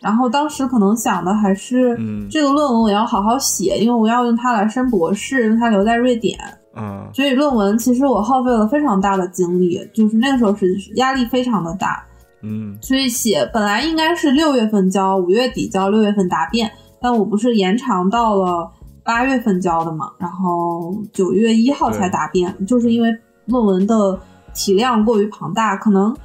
[0.03, 6.39] 然后当时可能想的还是，嗯这个论文我要好好写，因为我要用它来升博士，用它留在瑞典。
[6.77, 7.09] 嗯。
[7.13, 12.05] 所以论文其实我耗费了非常大的精力，就是那个时候是压力非常的大，
[12.43, 12.77] 嗯。
[12.81, 16.71] 所以写本来应该是六月份交，五月底交，六月份答辩，
[17.01, 18.71] 但我不是延长到了
[19.03, 23.09] 八月份交的嘛，然后九月一号才答辩，就是因为
[23.47, 24.19] 论文的
[24.55, 26.17] 体量过于庞大，可能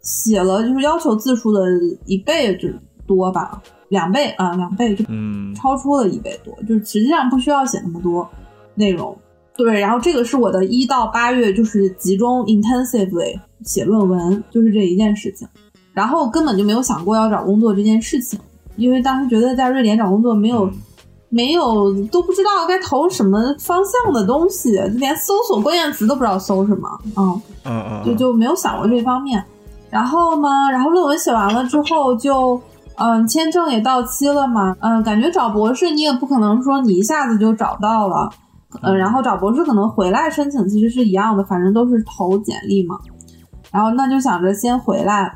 [0.00, 1.60] 写了就是要求字数的
[2.06, 2.68] 一倍就
[3.06, 5.54] 多吧，两倍啊，两倍就嗯。
[5.54, 8.28] 超出了一倍多，就是实际上不需要写那么多
[8.74, 9.16] 内容。
[9.56, 15.46] 对，然后这个是我的一到八月，就是集中 intensively 写论文，就是这一件事情。
[15.92, 18.38] 然后根本就没有想过要找工作这件事情，
[18.76, 20.68] 因为当时觉得在瑞典找工作没有、
[21.28, 27.40] 没有都不知道该投什么方向的东西，连搜索关键词都不知道搜什么，嗯。
[27.66, 29.42] 嗯嗯，就就没有想过这方面。
[29.88, 32.60] 然后呢，然后论文写完了之后就，
[32.96, 38.28] 嗯，签证也到期了嘛，嗯，感觉找博士你也不可能说你一下子就找到了，
[38.82, 42.98] 嗯，然后找博士可能回来申请其实是一样的，反正都是投简历嘛。
[43.70, 45.32] 然后那就想着先回来，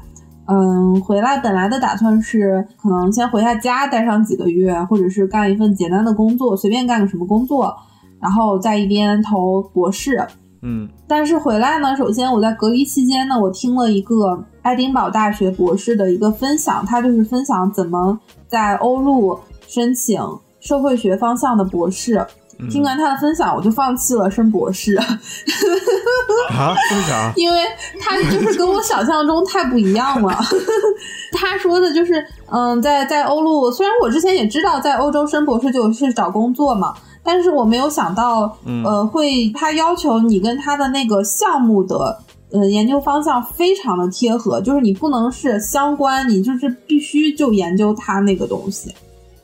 [0.47, 7.75] 嗯，回来本来的打算是可能先回下家待上几个月，或者是干一份简单的工作，随便干个什么工作，
[8.21, 10.27] 然后在一边投博士。
[10.61, 18.19] 嗯但是回来呢，首先我在隔离期间呢，我听了一个爱丁堡大学博士的一个分享，他就是分享怎么
[18.49, 20.21] 在欧陆申请
[20.59, 22.27] 社会学方向的博士。
[22.61, 27.33] 嗯听完他的分享，我就放弃了升博士，啊，为啥？
[27.37, 27.61] 因为
[28.01, 30.37] 他就是跟我想象中太不一样了。
[31.33, 42.19] 他说的就是，嗯，在在欧陆，虽然我之前也知道在欧洲升博士就是找工作嘛，但是我没有想到，嗯呃，会他要求你跟他的那个项目的
[42.51, 48.93] 呃研究方向非常的贴合，就是你不能是相关，你就是必须就研究它那个东西。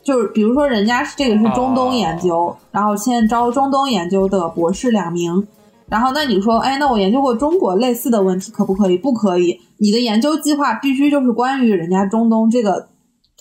[0.04, 5.46] 就是比如说，人家是这个是中东研究，然后现在招中东研究的博士两名，
[5.88, 8.98] 然后那你说，哎，那我研究过中国类似的问题，可不可以？
[8.98, 12.88] 不可以，你的研究计划必须就是关于人家中东这个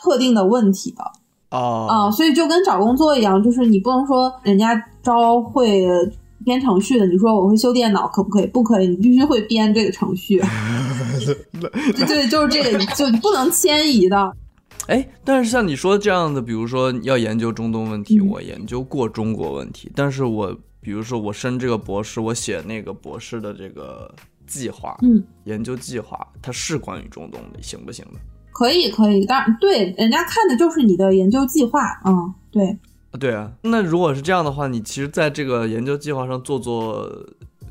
[0.01, 1.03] 特定的问题的。
[1.51, 5.85] 哦，啊，所以就跟找工作一样，就是你不能说人家招会
[6.45, 8.47] 编程序的，你说我会修电脑，可不可以？
[8.47, 10.41] 不可以，你必须会编这个程序。
[11.95, 14.33] 对 对，就是这个，就不能迁移的。
[14.87, 24.13] 哎，但是像你说这样的，比如说要研究中东问题，嗯我研究过中国问题，但是我比如说我升这个博士，我写那个博士的这个
[24.45, 28.19] 计划，嗯，研究计划，它是关于中东的，行不行的？
[28.51, 31.79] 可以，可以，当然对，人家看的就是你的研究计划。
[32.05, 32.67] 嗯，对，
[33.11, 37.09] 啊对啊，那如果是这样的话，你其实在这个研究计划上做做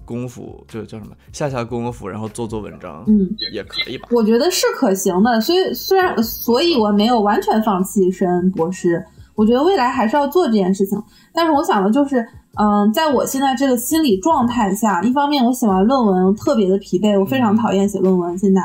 [0.05, 4.09] 功夫，就叫什么下下功夫，然后做做文章，嗯，也可以吧？
[4.11, 5.41] 我觉得是可行的。
[5.41, 11.03] 所以虽然，所以我没有完全放弃升博士，我觉得未来还是要做这件事情。
[11.33, 12.27] 但是我想的就是，
[12.59, 18.61] 嗯，在我现在这个心理状态下，一方面我写完论文特别的疲惫，我非常讨厌写论文，现在。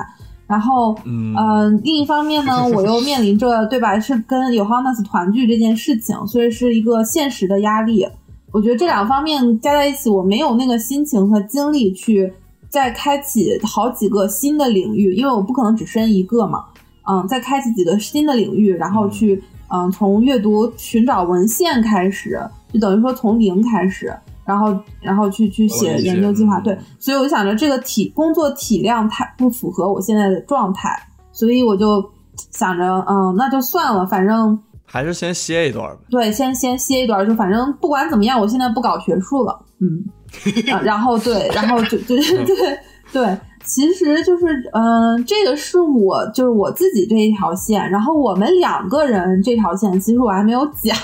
[0.47, 8.07] 然后，嗯呃，另一方面呢， 我又面临着对吧，是跟 Johannes 团聚这件事情，所以是一个现实的压力。
[8.51, 12.33] 我觉得这两方面加在一起，我没有那个心情和精力去
[12.69, 16.63] 再开启好几个新的领域，因为我不可能只申一个嘛。
[17.09, 22.39] 嗯，再开启几个新的领域，然后去嗯从阅读、寻找文献开始，
[22.73, 24.11] 就等于说从零开始，
[24.45, 26.57] 然后然后去去写研究计划。
[26.59, 30.97] 嗯对，所以我就想着这个体工作体量太不符合我现在的状态，
[31.31, 32.03] 所以我就
[32.51, 34.57] 想着嗯那就算了，反正。
[34.89, 35.97] 还是先歇一段吧。
[36.09, 40.01] 对，先先歇一段，就反正不管怎么样，我现在不搞学术了，嗯，
[40.73, 42.79] 啊然后对，然后就就对
[43.11, 50.95] 对，其实就是嗯、呃这个是我就是我自己这一条线，然后我们两个人这条线，其实我还没有讲，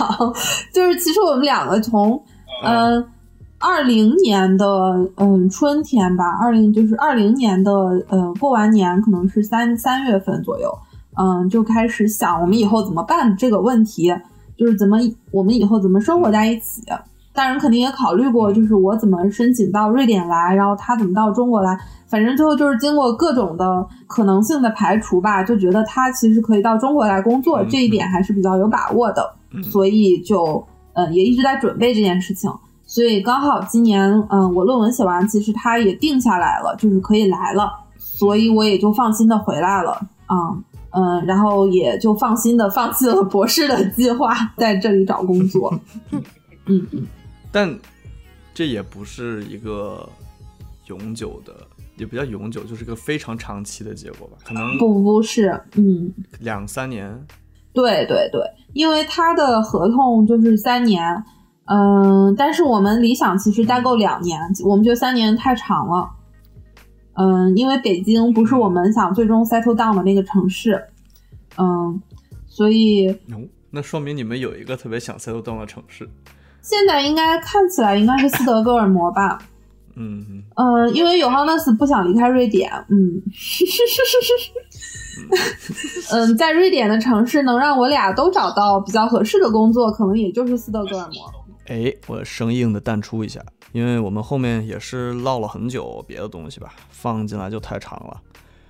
[0.73, 2.23] 就是其实我们两个从
[2.63, 3.05] 嗯
[3.59, 4.65] 二零年的
[5.17, 7.71] 嗯春天吧，二零就是二零年的
[8.09, 10.73] 呃过完年可能是三三月份左右。
[11.17, 14.13] 嗯，就开始想我们以后怎么办这个问题，
[14.57, 14.97] 就是怎么
[15.31, 16.81] 我们以后怎么生活在一起。
[17.35, 21.75] 大人，肯定也考虑过，就是我怎么申请到瑞典来，然后他怎么到中国来。
[22.07, 29.33] 反正最后就是经过各种的可能性的排除吧，就觉得他其实可以到中国来工作，嗯这一点还是比较有把握的。
[29.51, 32.51] 嗯所以就嗯也一直在准备这件事情。
[32.85, 39.91] 所以刚好今年嗯我论文写完，其实他也定下来了，就是可以来了，所以我也就放心的回来了
[40.27, 40.49] 啊。
[40.51, 45.73] 嗯嗯，然后也就放心的放弃了博士的计划，在这里找工作。
[46.65, 47.05] 嗯嗯，
[47.51, 47.77] 但
[48.53, 50.07] 这也不是一个
[50.85, 51.53] 永久的，
[51.97, 54.37] 也不叫永久，就是个非常长期的结果吧？
[54.45, 57.19] 可能不不是，嗯，两三年。
[57.73, 58.39] 对对对，
[58.73, 61.23] 因为他的合同就是三年，
[61.65, 66.07] 嗯，但是我们理想其实待够两年，我们觉得三年太长了。
[67.13, 70.83] 嗯，因为北京不是我们想最终 settle down 的那个城市，
[71.57, 72.01] 嗯，
[72.47, 73.41] 所以哦，
[73.71, 76.09] 那说明你们有一个特别想 settle down 的城市。
[76.61, 79.37] 现在应该看起来应该是斯德哥尔摩吧。
[79.95, 83.21] 嗯嗯嗯，因为尤哈纳斯不想离开瑞典，嗯，
[86.11, 91.31] 嗯，在瑞典的城市能让我俩都找到比较合适的工作，可能也就是斯德哥尔摩。
[91.67, 93.41] 哎，我生硬的淡出一下，
[93.71, 98.21] 因为我们后面也是唠了很久别的东西吧，放进来就太长了。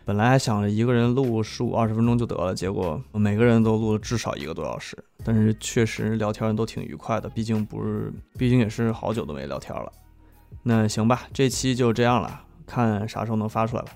[0.05, 4.97] 本来还想着一个人录十五二十分钟就得了，结果每个人都录了至少一个多小时。
[5.23, 9.91] 但是确实聊天都挺愉快的，毕竟不是，毕竟也是好久都没聊天了。
[10.61, 13.91] 那行吧，这期就这样了，看啥时候能发出来吧。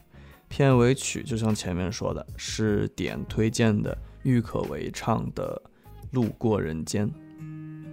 [0.48, 5.62] 片尾曲就像前面说的，是点推荐的郁可唯唱的
[6.12, 7.06] 《路过人间》。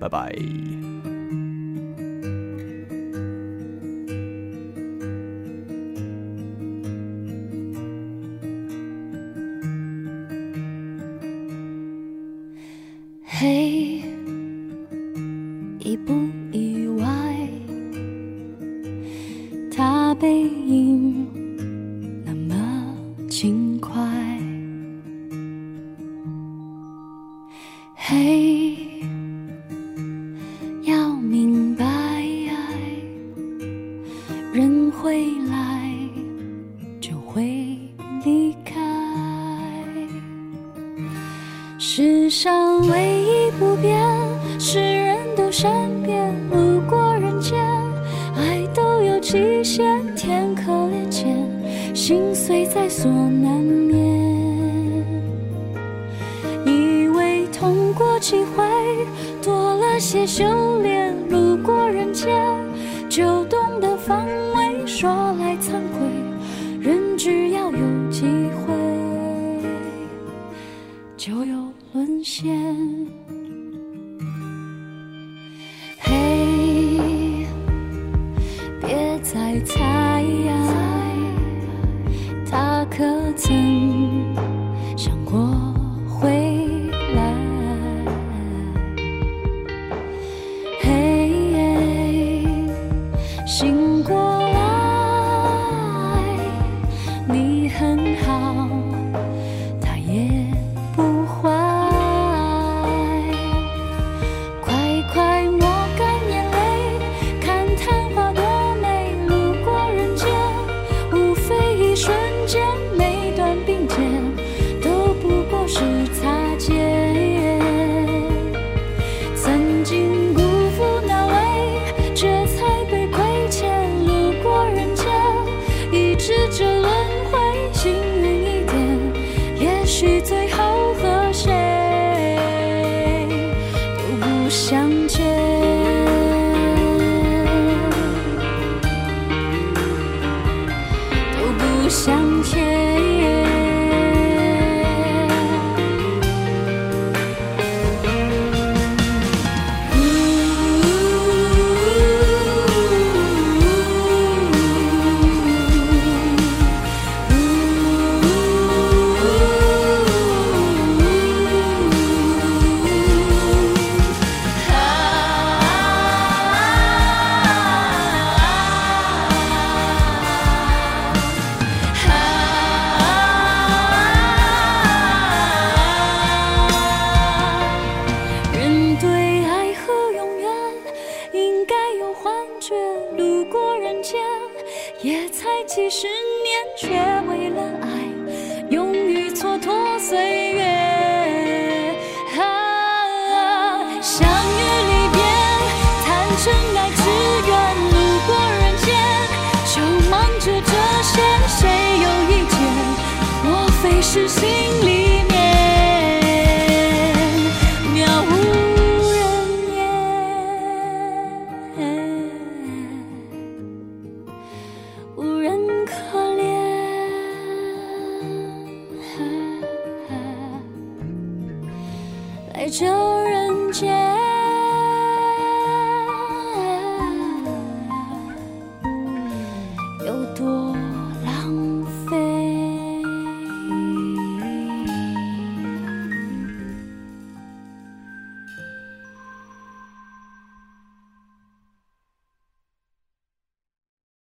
[0.05, 1.14] 拜拜。